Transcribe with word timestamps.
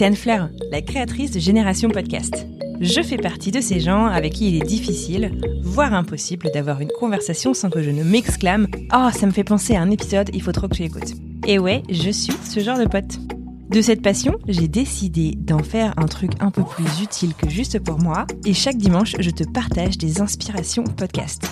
C'est 0.00 0.06
Anne 0.06 0.16
Fleur, 0.16 0.48
la 0.72 0.80
créatrice 0.80 1.30
de 1.30 1.38
Génération 1.38 1.90
Podcast. 1.90 2.46
Je 2.80 3.02
fais 3.02 3.18
partie 3.18 3.50
de 3.50 3.60
ces 3.60 3.80
gens 3.80 4.06
avec 4.06 4.32
qui 4.32 4.48
il 4.48 4.56
est 4.56 4.66
difficile, 4.66 5.38
voire 5.62 5.92
impossible, 5.92 6.48
d'avoir 6.54 6.80
une 6.80 6.88
conversation 6.88 7.52
sans 7.52 7.68
que 7.68 7.82
je 7.82 7.90
ne 7.90 8.02
m'exclame 8.02 8.66
«Oh, 8.94 9.10
ça 9.12 9.26
me 9.26 9.30
fait 9.30 9.44
penser 9.44 9.76
à 9.76 9.82
un 9.82 9.90
épisode, 9.90 10.30
il 10.32 10.40
faut 10.40 10.52
trop 10.52 10.68
que 10.68 10.76
tu 10.76 10.84
écoutes». 10.84 11.12
Et 11.46 11.58
ouais, 11.58 11.82
je 11.90 12.08
suis 12.08 12.32
ce 12.48 12.60
genre 12.60 12.78
de 12.78 12.86
pote. 12.86 13.18
De 13.68 13.82
cette 13.82 14.00
passion, 14.00 14.38
j'ai 14.48 14.68
décidé 14.68 15.34
d'en 15.36 15.62
faire 15.62 15.92
un 15.98 16.06
truc 16.06 16.30
un 16.40 16.50
peu 16.50 16.64
plus 16.64 17.02
utile 17.02 17.34
que 17.34 17.50
juste 17.50 17.78
pour 17.78 17.98
moi, 17.98 18.26
et 18.46 18.54
chaque 18.54 18.78
dimanche, 18.78 19.16
je 19.20 19.30
te 19.30 19.44
partage 19.44 19.98
des 19.98 20.22
inspirations 20.22 20.84
podcast. 20.84 21.46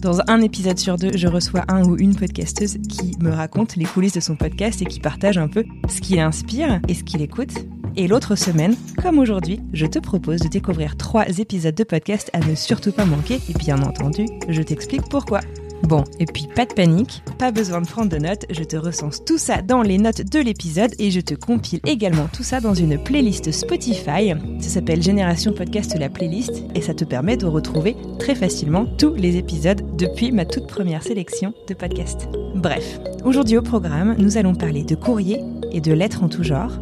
Dans 0.00 0.20
un 0.26 0.40
épisode 0.40 0.78
sur 0.78 0.96
deux, 0.96 1.14
je 1.14 1.28
reçois 1.28 1.64
un 1.68 1.84
ou 1.84 1.98
une 1.98 2.16
podcasteuse 2.16 2.78
qui 2.88 3.14
me 3.20 3.30
raconte 3.30 3.76
les 3.76 3.84
coulisses 3.84 4.14
de 4.14 4.20
son 4.20 4.36
podcast 4.36 4.80
et 4.80 4.86
qui 4.86 5.00
partage 5.00 5.36
un 5.36 5.48
peu 5.48 5.64
ce 5.90 6.00
qui 6.00 6.16
l'inspire 6.16 6.80
et 6.88 6.94
ce 6.94 7.04
qu'il 7.04 7.20
écoute. 7.20 7.52
Et 7.96 8.08
l'autre 8.08 8.34
semaine, 8.34 8.74
comme 9.00 9.20
aujourd'hui, 9.20 9.60
je 9.72 9.86
te 9.86 10.00
propose 10.00 10.40
de 10.40 10.48
découvrir 10.48 10.96
trois 10.96 11.26
épisodes 11.38 11.74
de 11.74 11.84
podcast 11.84 12.28
à 12.32 12.40
ne 12.40 12.56
surtout 12.56 12.90
pas 12.90 13.04
manquer. 13.04 13.40
Et 13.48 13.54
bien 13.56 13.80
entendu, 13.82 14.26
je 14.48 14.62
t'explique 14.62 15.08
pourquoi. 15.08 15.40
Bon, 15.84 16.02
et 16.18 16.24
puis 16.24 16.48
pas 16.56 16.64
de 16.64 16.72
panique, 16.72 17.22
pas 17.38 17.52
besoin 17.52 17.82
de 17.82 17.86
prendre 17.86 18.08
de 18.08 18.16
notes, 18.16 18.46
je 18.48 18.64
te 18.64 18.76
recense 18.76 19.22
tout 19.24 19.36
ça 19.36 19.60
dans 19.60 19.82
les 19.82 19.98
notes 19.98 20.22
de 20.22 20.38
l'épisode 20.40 20.94
et 20.98 21.10
je 21.10 21.20
te 21.20 21.34
compile 21.34 21.80
également 21.84 22.26
tout 22.32 22.42
ça 22.42 22.60
dans 22.60 22.72
une 22.72 22.96
playlist 23.02 23.52
Spotify. 23.52 24.32
Ça 24.60 24.68
s'appelle 24.70 25.02
Génération 25.02 25.52
Podcast 25.52 25.94
la 25.98 26.08
playlist 26.08 26.64
et 26.74 26.80
ça 26.80 26.94
te 26.94 27.04
permet 27.04 27.36
de 27.36 27.46
retrouver 27.46 27.96
très 28.18 28.34
facilement 28.34 28.86
tous 28.98 29.14
les 29.14 29.36
épisodes 29.36 29.96
depuis 29.96 30.32
ma 30.32 30.46
toute 30.46 30.66
première 30.66 31.02
sélection 31.02 31.52
de 31.68 31.74
podcasts. 31.74 32.28
Bref, 32.54 32.98
aujourd'hui 33.24 33.58
au 33.58 33.62
programme, 33.62 34.16
nous 34.18 34.38
allons 34.38 34.54
parler 34.54 34.84
de 34.84 34.94
courrier 34.94 35.40
et 35.70 35.82
de 35.82 35.92
lettres 35.92 36.22
en 36.22 36.28
tout 36.28 36.44
genre, 36.44 36.78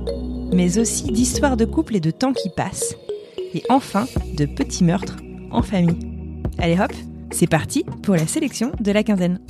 mais 0.52 0.78
aussi 0.78 1.04
d'histoires 1.04 1.56
de 1.56 1.64
couple 1.64 1.96
et 1.96 2.00
de 2.00 2.10
temps 2.10 2.32
qui 2.32 2.50
passe, 2.50 2.96
et 3.54 3.62
enfin 3.68 4.06
de 4.36 4.46
petits 4.46 4.84
meurtres 4.84 5.16
en 5.50 5.62
famille. 5.62 5.98
Allez 6.58 6.78
hop, 6.78 6.92
c'est 7.30 7.46
parti 7.46 7.84
pour 8.02 8.14
la 8.14 8.26
sélection 8.26 8.72
de 8.80 8.92
la 8.92 9.02
quinzaine. 9.02 9.40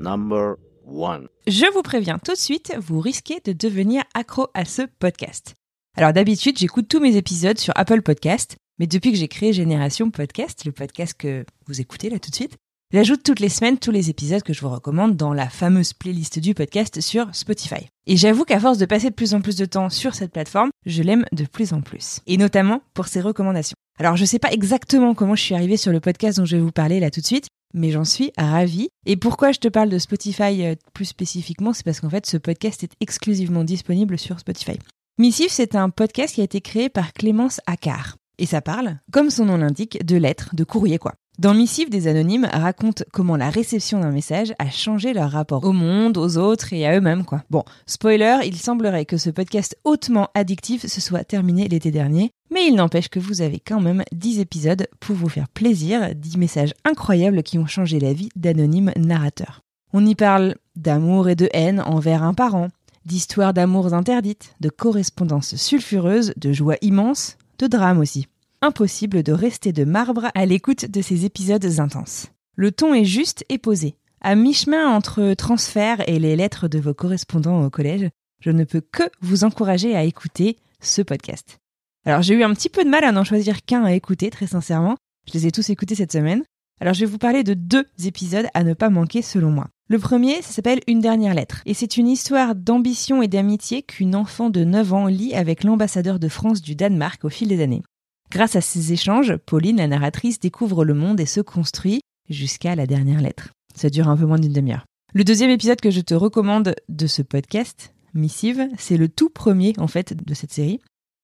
Number 0.00 0.56
one. 0.86 1.28
Je 1.46 1.72
vous 1.72 1.82
préviens 1.82 2.18
tout 2.18 2.32
de 2.32 2.38
suite, 2.38 2.74
vous 2.78 3.00
risquez 3.00 3.40
de 3.44 3.52
devenir 3.52 4.02
accro 4.14 4.48
à 4.54 4.64
ce 4.64 4.82
podcast. 4.98 5.54
Alors 5.96 6.12
d'habitude, 6.12 6.58
j'écoute 6.58 6.88
tous 6.88 7.00
mes 7.00 7.16
épisodes 7.16 7.58
sur 7.58 7.72
Apple 7.76 8.02
Podcast, 8.02 8.56
mais 8.80 8.86
depuis 8.86 9.12
que 9.12 9.18
j'ai 9.18 9.28
créé 9.28 9.52
Génération 9.52 10.10
Podcast, 10.10 10.64
le 10.64 10.72
podcast 10.72 11.14
que 11.16 11.44
vous 11.66 11.82
écoutez 11.82 12.08
là 12.08 12.18
tout 12.18 12.30
de 12.30 12.34
suite, 12.34 12.56
J'ajoute 12.92 13.22
toutes 13.22 13.38
les 13.38 13.48
semaines 13.48 13.78
tous 13.78 13.92
les 13.92 14.10
épisodes 14.10 14.42
que 14.42 14.52
je 14.52 14.62
vous 14.62 14.68
recommande 14.68 15.16
dans 15.16 15.32
la 15.32 15.48
fameuse 15.48 15.92
playlist 15.92 16.40
du 16.40 16.54
podcast 16.54 17.00
sur 17.00 17.32
Spotify. 17.32 17.88
Et 18.08 18.16
j'avoue 18.16 18.44
qu'à 18.44 18.58
force 18.58 18.78
de 18.78 18.84
passer 18.84 19.10
de 19.10 19.14
plus 19.14 19.32
en 19.32 19.40
plus 19.40 19.54
de 19.54 19.64
temps 19.64 19.90
sur 19.90 20.16
cette 20.16 20.32
plateforme, 20.32 20.70
je 20.86 21.04
l'aime 21.04 21.24
de 21.30 21.44
plus 21.44 21.72
en 21.72 21.82
plus. 21.82 22.18
Et 22.26 22.36
notamment 22.36 22.82
pour 22.92 23.06
ses 23.06 23.20
recommandations. 23.20 23.76
Alors 24.00 24.16
je 24.16 24.24
sais 24.24 24.40
pas 24.40 24.50
exactement 24.50 25.14
comment 25.14 25.36
je 25.36 25.42
suis 25.42 25.54
arrivée 25.54 25.76
sur 25.76 25.92
le 25.92 26.00
podcast 26.00 26.38
dont 26.38 26.44
je 26.44 26.56
vais 26.56 26.62
vous 26.62 26.72
parler 26.72 26.98
là 26.98 27.12
tout 27.12 27.20
de 27.20 27.26
suite, 27.26 27.46
mais 27.74 27.92
j'en 27.92 28.04
suis 28.04 28.32
ravie. 28.36 28.88
Et 29.06 29.16
pourquoi 29.16 29.52
je 29.52 29.60
te 29.60 29.68
parle 29.68 29.88
de 29.88 29.98
Spotify 29.98 30.64
euh, 30.64 30.74
plus 30.92 31.04
spécifiquement, 31.04 31.72
c'est 31.72 31.84
parce 31.84 32.00
qu'en 32.00 32.10
fait 32.10 32.26
ce 32.26 32.38
podcast 32.38 32.82
est 32.82 32.94
exclusivement 32.98 33.62
disponible 33.62 34.18
sur 34.18 34.40
Spotify. 34.40 34.80
Missive, 35.16 35.50
c'est 35.50 35.76
un 35.76 35.90
podcast 35.90 36.34
qui 36.34 36.40
a 36.40 36.44
été 36.44 36.60
créé 36.60 36.88
par 36.88 37.12
Clémence 37.12 37.60
Accard. 37.68 38.16
Et 38.40 38.46
ça 38.46 38.62
parle, 38.62 38.96
comme 39.12 39.28
son 39.28 39.44
nom 39.44 39.58
l'indique, 39.58 40.04
de 40.04 40.16
lettres, 40.16 40.54
de 40.54 40.64
courrier 40.64 40.98
quoi. 40.98 41.12
Dans 41.38 41.52
Missive, 41.52 41.90
des 41.90 42.06
anonymes 42.06 42.48
racontent 42.50 43.04
comment 43.12 43.36
la 43.36 43.50
réception 43.50 44.00
d'un 44.00 44.10
message 44.10 44.54
a 44.58 44.70
changé 44.70 45.12
leur 45.12 45.30
rapport 45.30 45.64
au 45.64 45.72
monde, 45.72 46.16
aux 46.16 46.38
autres 46.38 46.72
et 46.72 46.86
à 46.86 46.96
eux-mêmes, 46.96 47.24
quoi. 47.24 47.42
Bon, 47.50 47.64
spoiler, 47.86 48.38
il 48.44 48.56
semblerait 48.56 49.04
que 49.04 49.18
ce 49.18 49.30
podcast 49.30 49.76
hautement 49.84 50.28
addictif 50.34 50.86
se 50.86 51.00
soit 51.02 51.24
terminé 51.24 51.68
l'été 51.68 51.90
dernier, 51.90 52.30
mais 52.50 52.66
il 52.66 52.74
n'empêche 52.74 53.08
que 53.08 53.20
vous 53.20 53.42
avez 53.42 53.60
quand 53.60 53.80
même 53.80 54.04
10 54.12 54.40
épisodes 54.40 54.86
pour 55.00 55.16
vous 55.16 55.28
faire 55.28 55.48
plaisir, 55.48 56.14
10 56.14 56.38
messages 56.38 56.74
incroyables 56.84 57.42
qui 57.42 57.58
ont 57.58 57.66
changé 57.66 58.00
la 58.00 58.14
vie 58.14 58.30
d'anonymes 58.36 58.92
narrateurs. 58.96 59.60
On 59.92 60.04
y 60.04 60.14
parle 60.14 60.56
d'amour 60.76 61.28
et 61.28 61.36
de 61.36 61.48
haine 61.52 61.80
envers 61.80 62.22
un 62.22 62.34
parent, 62.34 62.68
d'histoires 63.04 63.54
d'amours 63.54 63.94
interdites, 63.94 64.54
de 64.60 64.68
correspondances 64.68 65.56
sulfureuses, 65.56 66.32
de 66.36 66.52
joie 66.52 66.76
immense, 66.82 67.36
de 67.60 67.66
drame 67.76 67.98
aussi 67.98 68.26
impossible 68.62 69.22
de 69.22 69.32
rester 69.32 69.72
de 69.72 69.84
marbre 69.84 70.30
à 70.34 70.46
l'écoute 70.46 70.86
de 70.86 71.02
ces 71.02 71.24
épisodes 71.24 71.80
intenses. 71.80 72.28
Le 72.56 72.72
ton 72.72 72.94
est 72.94 73.04
juste 73.04 73.44
et 73.48 73.58
posé. 73.58 73.96
À 74.20 74.34
mi-chemin 74.34 74.86
entre 74.88 75.32
transfert 75.34 76.06
et 76.08 76.18
les 76.18 76.36
lettres 76.36 76.68
de 76.68 76.78
vos 76.78 76.92
correspondants 76.92 77.64
au 77.64 77.70
collège, 77.70 78.10
je 78.40 78.50
ne 78.50 78.64
peux 78.64 78.82
que 78.82 79.04
vous 79.22 79.44
encourager 79.44 79.96
à 79.96 80.04
écouter 80.04 80.58
ce 80.80 81.00
podcast. 81.00 81.58
Alors 82.04 82.22
j'ai 82.22 82.34
eu 82.34 82.42
un 82.42 82.52
petit 82.54 82.68
peu 82.68 82.84
de 82.84 82.90
mal 82.90 83.04
à 83.04 83.12
n'en 83.12 83.24
choisir 83.24 83.64
qu'un 83.64 83.84
à 83.84 83.92
écouter, 83.92 84.30
très 84.30 84.46
sincèrement. 84.46 84.96
Je 85.26 85.34
les 85.34 85.46
ai 85.46 85.52
tous 85.52 85.70
écoutés 85.70 85.94
cette 85.94 86.12
semaine. 86.12 86.44
Alors 86.80 86.94
je 86.94 87.00
vais 87.00 87.10
vous 87.10 87.18
parler 87.18 87.44
de 87.44 87.54
deux 87.54 87.86
épisodes 88.04 88.46
à 88.52 88.64
ne 88.64 88.74
pas 88.74 88.90
manquer 88.90 89.22
selon 89.22 89.50
moi. 89.50 89.68
Le 89.90 89.98
premier, 89.98 90.40
ça 90.40 90.52
s'appelle 90.52 90.78
Une 90.86 91.00
dernière 91.00 91.34
lettre. 91.34 91.62
Et 91.66 91.74
c'est 91.74 91.96
une 91.96 92.06
histoire 92.06 92.54
d'ambition 92.54 93.22
et 93.22 93.26
d'amitié 93.26 93.82
qu'une 93.82 94.14
enfant 94.14 94.48
de 94.48 94.62
9 94.62 94.92
ans 94.92 95.06
lit 95.08 95.34
avec 95.34 95.64
l'ambassadeur 95.64 96.20
de 96.20 96.28
France 96.28 96.62
du 96.62 96.76
Danemark 96.76 97.24
au 97.24 97.28
fil 97.28 97.48
des 97.48 97.60
années. 97.60 97.82
Grâce 98.30 98.54
à 98.54 98.60
ces 98.60 98.92
échanges, 98.92 99.34
Pauline, 99.34 99.78
la 99.78 99.88
narratrice, 99.88 100.38
découvre 100.38 100.84
le 100.84 100.94
monde 100.94 101.18
et 101.18 101.26
se 101.26 101.40
construit 101.40 102.02
jusqu'à 102.28 102.76
la 102.76 102.86
dernière 102.86 103.20
lettre. 103.20 103.48
Ça 103.74 103.90
dure 103.90 104.06
un 104.06 104.16
peu 104.16 104.26
moins 104.26 104.38
d'une 104.38 104.52
demi-heure. 104.52 104.84
Le 105.12 105.24
deuxième 105.24 105.50
épisode 105.50 105.80
que 105.80 105.90
je 105.90 106.02
te 106.02 106.14
recommande 106.14 106.76
de 106.88 107.06
ce 107.08 107.22
podcast, 107.22 107.92
Missive, 108.14 108.68
c'est 108.78 108.96
le 108.96 109.08
tout 109.08 109.28
premier 109.28 109.72
en 109.78 109.88
fait 109.88 110.14
de 110.24 110.34
cette 110.34 110.52
série. 110.52 110.78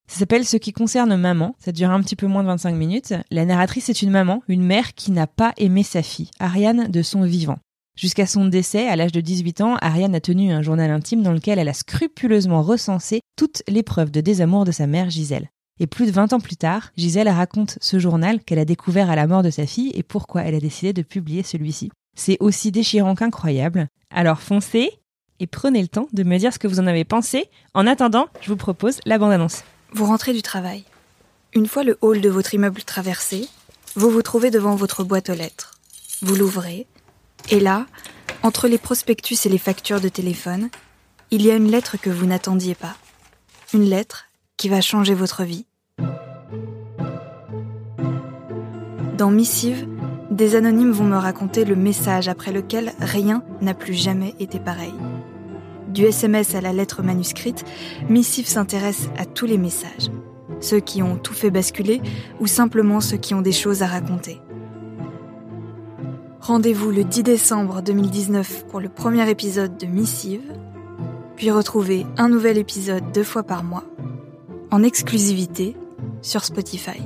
Ça 0.08 0.18
s'appelle 0.18 0.44
Ce 0.44 0.56
qui 0.56 0.72
concerne 0.72 1.14
maman. 1.14 1.54
Ça 1.60 1.70
dure 1.70 1.90
un 1.90 2.00
petit 2.00 2.16
peu 2.16 2.26
moins 2.26 2.42
de 2.42 2.48
25 2.48 2.74
minutes. 2.74 3.14
La 3.30 3.44
narratrice 3.44 3.90
est 3.90 4.02
une 4.02 4.10
maman, 4.10 4.42
une 4.48 4.64
mère 4.64 4.94
qui 4.94 5.12
n'a 5.12 5.28
pas 5.28 5.52
aimé 5.56 5.84
sa 5.84 6.02
fille, 6.02 6.30
Ariane, 6.40 6.88
de 6.88 7.02
son 7.02 7.22
vivant. 7.22 7.58
Jusqu'à 7.96 8.26
son 8.26 8.44
décès, 8.44 8.86
à 8.88 8.94
l'âge 8.94 9.12
de 9.12 9.22
18 9.22 9.62
ans, 9.62 9.76
Ariane 9.80 10.14
a 10.14 10.20
tenu 10.20 10.52
un 10.52 10.60
journal 10.60 10.90
intime 10.90 11.22
dans 11.22 11.32
lequel 11.32 11.58
elle 11.58 11.68
a 11.68 11.72
scrupuleusement 11.72 12.62
recensé 12.62 13.22
toutes 13.36 13.62
les 13.68 13.82
preuves 13.82 14.10
de 14.10 14.20
désamour 14.20 14.66
de 14.66 14.72
sa 14.72 14.86
mère 14.86 15.08
Gisèle. 15.08 15.48
Et 15.80 15.86
plus 15.86 16.04
de 16.04 16.10
20 16.10 16.34
ans 16.34 16.40
plus 16.40 16.56
tard, 16.56 16.90
Gisèle 16.98 17.30
raconte 17.30 17.78
ce 17.80 17.98
journal 17.98 18.40
qu'elle 18.40 18.58
a 18.58 18.66
découvert 18.66 19.08
à 19.08 19.16
la 19.16 19.26
mort 19.26 19.42
de 19.42 19.48
sa 19.48 19.66
fille 19.66 19.92
et 19.94 20.02
pourquoi 20.02 20.42
elle 20.42 20.54
a 20.54 20.60
décidé 20.60 20.92
de 20.92 21.00
publier 21.00 21.42
celui-ci. 21.42 21.90
C'est 22.18 22.36
aussi 22.40 22.70
déchirant 22.70 23.14
qu'incroyable. 23.14 23.88
Alors 24.10 24.40
foncez 24.40 24.90
et 25.40 25.46
prenez 25.46 25.80
le 25.80 25.88
temps 25.88 26.08
de 26.12 26.22
me 26.22 26.36
dire 26.36 26.52
ce 26.52 26.58
que 26.58 26.68
vous 26.68 26.80
en 26.80 26.86
avez 26.86 27.04
pensé. 27.04 27.46
En 27.72 27.86
attendant, 27.86 28.26
je 28.42 28.48
vous 28.48 28.56
propose 28.56 28.98
la 29.06 29.18
bande-annonce. 29.18 29.64
Vous 29.92 30.04
rentrez 30.04 30.34
du 30.34 30.42
travail. 30.42 30.84
Une 31.54 31.66
fois 31.66 31.82
le 31.82 31.96
hall 32.02 32.20
de 32.20 32.28
votre 32.28 32.52
immeuble 32.52 32.82
traversé, 32.82 33.48
vous 33.94 34.10
vous 34.10 34.22
trouvez 34.22 34.50
devant 34.50 34.76
votre 34.76 35.02
boîte 35.02 35.30
aux 35.30 35.34
lettres. 35.34 35.72
Vous 36.20 36.36
l'ouvrez, 36.36 36.86
et 37.50 37.60
là, 37.60 37.86
entre 38.42 38.68
les 38.68 38.78
prospectus 38.78 39.46
et 39.46 39.48
les 39.48 39.58
factures 39.58 40.00
de 40.00 40.08
téléphone, 40.08 40.68
il 41.30 41.42
y 41.42 41.50
a 41.50 41.56
une 41.56 41.70
lettre 41.70 41.96
que 41.96 42.10
vous 42.10 42.26
n'attendiez 42.26 42.74
pas. 42.74 42.96
Une 43.72 43.84
lettre 43.84 44.26
qui 44.56 44.68
va 44.68 44.80
changer 44.80 45.14
votre 45.14 45.44
vie. 45.44 45.66
Dans 49.16 49.30
Missive, 49.30 49.86
des 50.30 50.56
anonymes 50.56 50.90
vont 50.90 51.04
me 51.04 51.16
raconter 51.16 51.64
le 51.64 51.76
message 51.76 52.28
après 52.28 52.52
lequel 52.52 52.92
rien 53.00 53.42
n'a 53.60 53.74
plus 53.74 53.94
jamais 53.94 54.34
été 54.38 54.58
pareil. 54.60 54.94
Du 55.88 56.04
SMS 56.04 56.54
à 56.54 56.60
la 56.60 56.72
lettre 56.72 57.02
manuscrite, 57.02 57.64
Missive 58.08 58.46
s'intéresse 58.46 59.08
à 59.16 59.24
tous 59.24 59.46
les 59.46 59.56
messages. 59.56 60.10
Ceux 60.60 60.80
qui 60.80 61.02
ont 61.02 61.16
tout 61.16 61.32
fait 61.32 61.50
basculer 61.50 62.02
ou 62.40 62.46
simplement 62.46 63.00
ceux 63.00 63.16
qui 63.16 63.34
ont 63.34 63.42
des 63.42 63.52
choses 63.52 63.82
à 63.82 63.86
raconter. 63.86 64.40
Rendez-vous 66.46 66.92
le 66.92 67.02
10 67.02 67.24
décembre 67.24 67.82
2019 67.82 68.66
pour 68.68 68.78
le 68.78 68.88
premier 68.88 69.28
épisode 69.28 69.76
de 69.78 69.86
Missive, 69.86 70.52
puis 71.34 71.50
retrouvez 71.50 72.06
un 72.18 72.28
nouvel 72.28 72.56
épisode 72.56 73.10
deux 73.10 73.24
fois 73.24 73.42
par 73.42 73.64
mois, 73.64 73.82
en 74.70 74.84
exclusivité 74.84 75.74
sur 76.22 76.44
Spotify. 76.44 77.02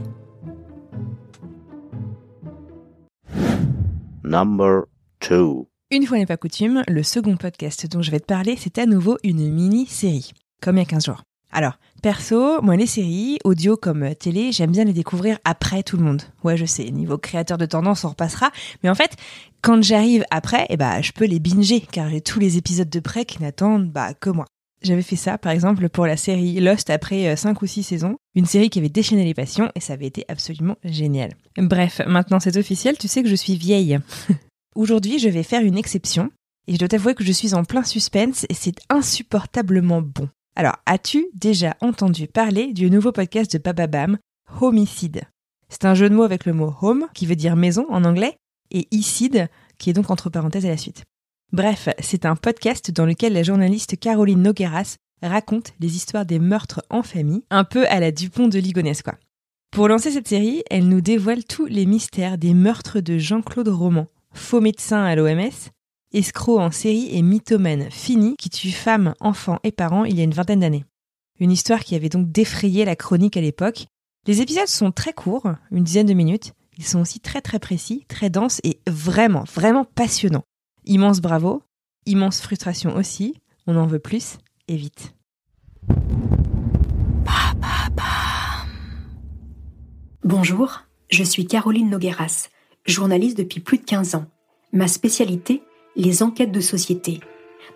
Number 4.22 4.82
2. 5.26 5.46
Une 5.90 6.04
fois 6.04 6.18
n'est 6.18 6.26
pas 6.26 6.36
coutume, 6.36 6.82
le 6.86 7.02
second 7.02 7.38
podcast 7.38 7.86
dont 7.86 8.02
je 8.02 8.10
vais 8.10 8.20
te 8.20 8.26
parler, 8.26 8.56
c'est 8.58 8.76
à 8.76 8.84
nouveau 8.84 9.16
une 9.24 9.50
mini-série, 9.50 10.32
comme 10.60 10.76
il 10.76 10.80
y 10.80 10.82
a 10.82 10.84
15 10.84 11.06
jours. 11.06 11.22
Alors, 11.50 11.78
perso, 12.00 12.60
moi 12.62 12.76
les 12.76 12.86
séries, 12.86 13.38
audio 13.44 13.76
comme 13.76 14.14
télé, 14.14 14.52
j'aime 14.52 14.72
bien 14.72 14.84
les 14.84 14.92
découvrir 14.92 15.38
après 15.44 15.82
tout 15.82 15.96
le 15.96 16.02
monde. 16.02 16.22
Ouais, 16.42 16.56
je 16.56 16.64
sais, 16.64 16.90
niveau 16.90 17.18
créateur 17.18 17.58
de 17.58 17.66
tendance, 17.66 18.04
on 18.04 18.08
repassera. 18.08 18.50
Mais 18.82 18.90
en 18.90 18.94
fait, 18.94 19.16
quand 19.62 19.82
j'arrive 19.82 20.24
après, 20.30 20.66
eh 20.70 20.76
bah, 20.76 21.02
je 21.02 21.12
peux 21.12 21.26
les 21.26 21.38
binger, 21.38 21.80
car 21.80 22.10
j'ai 22.10 22.20
tous 22.20 22.40
les 22.40 22.56
épisodes 22.56 22.90
de 22.90 23.00
près 23.00 23.24
qui 23.24 23.42
n'attendent 23.42 23.90
bah, 23.90 24.14
que 24.14 24.30
moi. 24.30 24.46
J'avais 24.82 25.02
fait 25.02 25.16
ça, 25.16 25.36
par 25.36 25.52
exemple, 25.52 25.88
pour 25.90 26.06
la 26.06 26.16
série 26.16 26.58
Lost 26.58 26.88
après 26.88 27.36
5 27.36 27.60
ou 27.60 27.66
6 27.66 27.82
saisons. 27.82 28.16
Une 28.34 28.46
série 28.46 28.70
qui 28.70 28.78
avait 28.78 28.88
déchaîné 28.88 29.24
les 29.24 29.34
passions 29.34 29.70
et 29.74 29.80
ça 29.80 29.92
avait 29.92 30.06
été 30.06 30.24
absolument 30.28 30.76
génial. 30.84 31.34
Bref, 31.58 32.00
maintenant 32.06 32.40
c'est 32.40 32.56
officiel, 32.56 32.96
tu 32.96 33.06
sais 33.06 33.22
que 33.22 33.28
je 33.28 33.34
suis 33.34 33.56
vieille. 33.56 33.98
Aujourd'hui, 34.74 35.18
je 35.18 35.28
vais 35.28 35.42
faire 35.42 35.62
une 35.62 35.76
exception. 35.76 36.30
Et 36.66 36.74
je 36.74 36.78
dois 36.78 36.88
t'avouer 36.88 37.14
que 37.14 37.24
je 37.24 37.32
suis 37.32 37.54
en 37.54 37.64
plein 37.64 37.82
suspense 37.82 38.46
et 38.48 38.54
c'est 38.54 38.78
insupportablement 38.88 40.02
bon. 40.02 40.28
Alors, 40.56 40.76
as-tu 40.84 41.26
déjà 41.34 41.76
entendu 41.80 42.26
parler 42.26 42.72
du 42.72 42.90
nouveau 42.90 43.12
podcast 43.12 43.52
de 43.52 43.58
Bababam, 43.58 44.18
Homicide? 44.60 45.22
C'est 45.68 45.84
un 45.84 45.94
jeu 45.94 46.10
de 46.10 46.14
mots 46.14 46.24
avec 46.24 46.44
le 46.44 46.52
mot 46.52 46.74
home, 46.82 47.06
qui 47.14 47.26
veut 47.26 47.36
dire 47.36 47.54
maison 47.54 47.86
en 47.88 48.04
anglais, 48.04 48.36
et 48.72 48.88
icide, 48.90 49.48
qui 49.78 49.90
est 49.90 49.92
donc 49.92 50.10
entre 50.10 50.28
parenthèses 50.28 50.66
à 50.66 50.70
la 50.70 50.76
suite. 50.76 51.04
Bref, 51.52 51.88
c'est 52.00 52.26
un 52.26 52.36
podcast 52.36 52.90
dans 52.90 53.06
lequel 53.06 53.32
la 53.32 53.44
journaliste 53.44 53.98
Caroline 53.98 54.42
Nogueras 54.42 54.96
raconte 55.22 55.72
les 55.78 55.94
histoires 55.96 56.26
des 56.26 56.38
meurtres 56.38 56.82
en 56.90 57.02
famille, 57.02 57.44
un 57.50 57.64
peu 57.64 57.86
à 57.86 58.00
la 58.00 58.10
Dupont 58.10 58.48
de 58.48 58.58
Ligonnès, 58.58 59.02
quoi. 59.02 59.14
Pour 59.70 59.86
lancer 59.86 60.10
cette 60.10 60.28
série, 60.28 60.64
elle 60.68 60.88
nous 60.88 61.00
dévoile 61.00 61.44
tous 61.44 61.66
les 61.66 61.86
mystères 61.86 62.38
des 62.38 62.54
meurtres 62.54 63.00
de 63.00 63.18
Jean-Claude 63.18 63.68
Roman, 63.68 64.08
faux 64.34 64.60
médecin 64.60 65.04
à 65.04 65.14
l'OMS, 65.14 65.70
escroc 66.12 66.58
en 66.58 66.70
série 66.70 67.08
et 67.16 67.22
mythomane 67.22 67.90
fini 67.90 68.36
qui 68.36 68.50
tue 68.50 68.70
femmes, 68.70 69.14
enfants 69.20 69.58
et 69.62 69.72
parents 69.72 70.04
il 70.04 70.16
y 70.16 70.20
a 70.20 70.24
une 70.24 70.34
vingtaine 70.34 70.60
d'années. 70.60 70.84
Une 71.38 71.50
histoire 71.50 71.80
qui 71.80 71.94
avait 71.94 72.08
donc 72.08 72.30
défrayé 72.30 72.84
la 72.84 72.96
chronique 72.96 73.36
à 73.36 73.40
l'époque. 73.40 73.86
Les 74.26 74.42
épisodes 74.42 74.66
sont 74.66 74.92
très 74.92 75.12
courts, 75.12 75.50
une 75.70 75.84
dizaine 75.84 76.06
de 76.06 76.14
minutes. 76.14 76.52
Ils 76.76 76.84
sont 76.84 77.00
aussi 77.00 77.20
très 77.20 77.40
très 77.40 77.58
précis, 77.58 78.04
très 78.08 78.30
denses 78.30 78.60
et 78.64 78.80
vraiment, 78.86 79.44
vraiment 79.54 79.84
passionnants. 79.84 80.44
Immense 80.84 81.20
bravo, 81.20 81.62
immense 82.06 82.40
frustration 82.40 82.94
aussi. 82.94 83.34
On 83.66 83.76
en 83.76 83.86
veut 83.86 83.98
plus 83.98 84.38
et 84.68 84.76
vite. 84.76 85.14
Bonjour, 90.22 90.82
je 91.10 91.24
suis 91.24 91.46
Caroline 91.46 91.90
Nogueras, 91.90 92.48
journaliste 92.86 93.38
depuis 93.38 93.60
plus 93.60 93.78
de 93.78 93.84
15 93.84 94.14
ans. 94.14 94.26
Ma 94.72 94.86
spécialité, 94.86 95.62
les 95.96 96.22
enquêtes 96.22 96.52
de 96.52 96.60
société. 96.60 97.20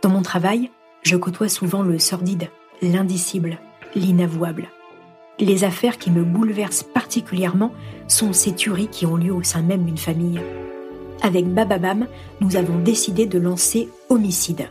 Dans 0.03 0.09
mon 0.09 0.23
travail, 0.23 0.71
je 1.03 1.17
côtoie 1.17 1.49
souvent 1.49 1.83
le 1.83 1.99
sordide, 1.99 2.49
l'indicible, 2.83 3.59
l'inavouable. 3.95 4.69
Les 5.39 5.65
affaires 5.65 5.99
qui 5.99 6.11
me 6.11 6.23
bouleversent 6.23 6.85
particulièrement 6.85 7.73
sont 8.07 8.33
ces 8.33 8.55
tueries 8.55 8.89
qui 8.89 9.05
ont 9.05 9.17
lieu 9.17 9.33
au 9.33 9.43
sein 9.43 9.63
même 9.63 9.85
d'une 9.85 9.99
famille. 9.99 10.41
Avec 11.23 11.47
Bababam, 11.47 12.07
nous 12.41 12.57
avons 12.57 12.79
décidé 12.79 13.27
de 13.27 13.39
lancer 13.39 13.89
Homicide, 14.09 14.69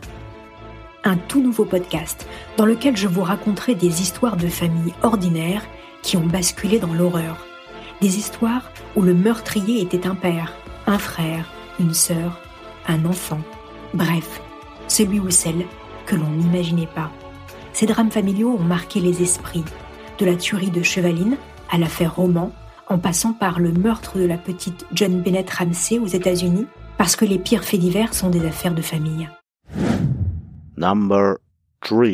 un 1.04 1.16
tout 1.16 1.42
nouveau 1.42 1.64
podcast 1.64 2.26
dans 2.56 2.64
lequel 2.64 2.96
je 2.96 3.08
vous 3.08 3.22
raconterai 3.22 3.74
des 3.74 4.00
histoires 4.00 4.36
de 4.36 4.48
familles 4.48 4.94
ordinaires 5.02 5.66
qui 6.02 6.16
ont 6.16 6.26
basculé 6.26 6.78
dans 6.78 6.94
l'horreur. 6.94 7.46
Des 8.00 8.18
histoires 8.18 8.70
où 8.96 9.02
le 9.02 9.14
meurtrier 9.14 9.82
était 9.82 10.06
un 10.06 10.14
père, 10.14 10.52
un 10.86 10.98
frère, 10.98 11.50
une 11.78 11.94
sœur, 11.94 12.40
un 12.88 13.04
enfant. 13.04 13.40
Bref, 13.92 14.40
celui 14.88 15.20
ou 15.20 15.30
celle 15.30 15.64
que 16.06 16.16
l'on 16.16 16.30
n'imaginait 16.30 16.88
pas. 16.94 17.10
Ces 17.72 17.86
drames 17.86 18.10
familiaux 18.10 18.56
ont 18.58 18.62
marqué 18.62 19.00
les 19.00 19.22
esprits, 19.22 19.64
de 20.18 20.26
la 20.26 20.36
tuerie 20.36 20.70
de 20.70 20.82
Chevaline 20.82 21.36
à 21.70 21.78
l'affaire 21.78 22.16
Roman, 22.16 22.52
en 22.88 22.98
passant 22.98 23.32
par 23.32 23.58
le 23.58 23.72
meurtre 23.72 24.18
de 24.18 24.24
la 24.24 24.38
petite 24.38 24.86
John 24.92 25.22
Bennett 25.22 25.50
Ramsey 25.50 25.98
aux 25.98 26.06
États-Unis, 26.06 26.66
parce 26.98 27.16
que 27.16 27.24
les 27.24 27.38
pires 27.38 27.64
faits 27.64 27.80
divers 27.80 28.14
sont 28.14 28.30
des 28.30 28.46
affaires 28.46 28.74
de 28.74 28.82
famille. 28.82 29.28
Number 30.76 31.36
3. 31.80 32.06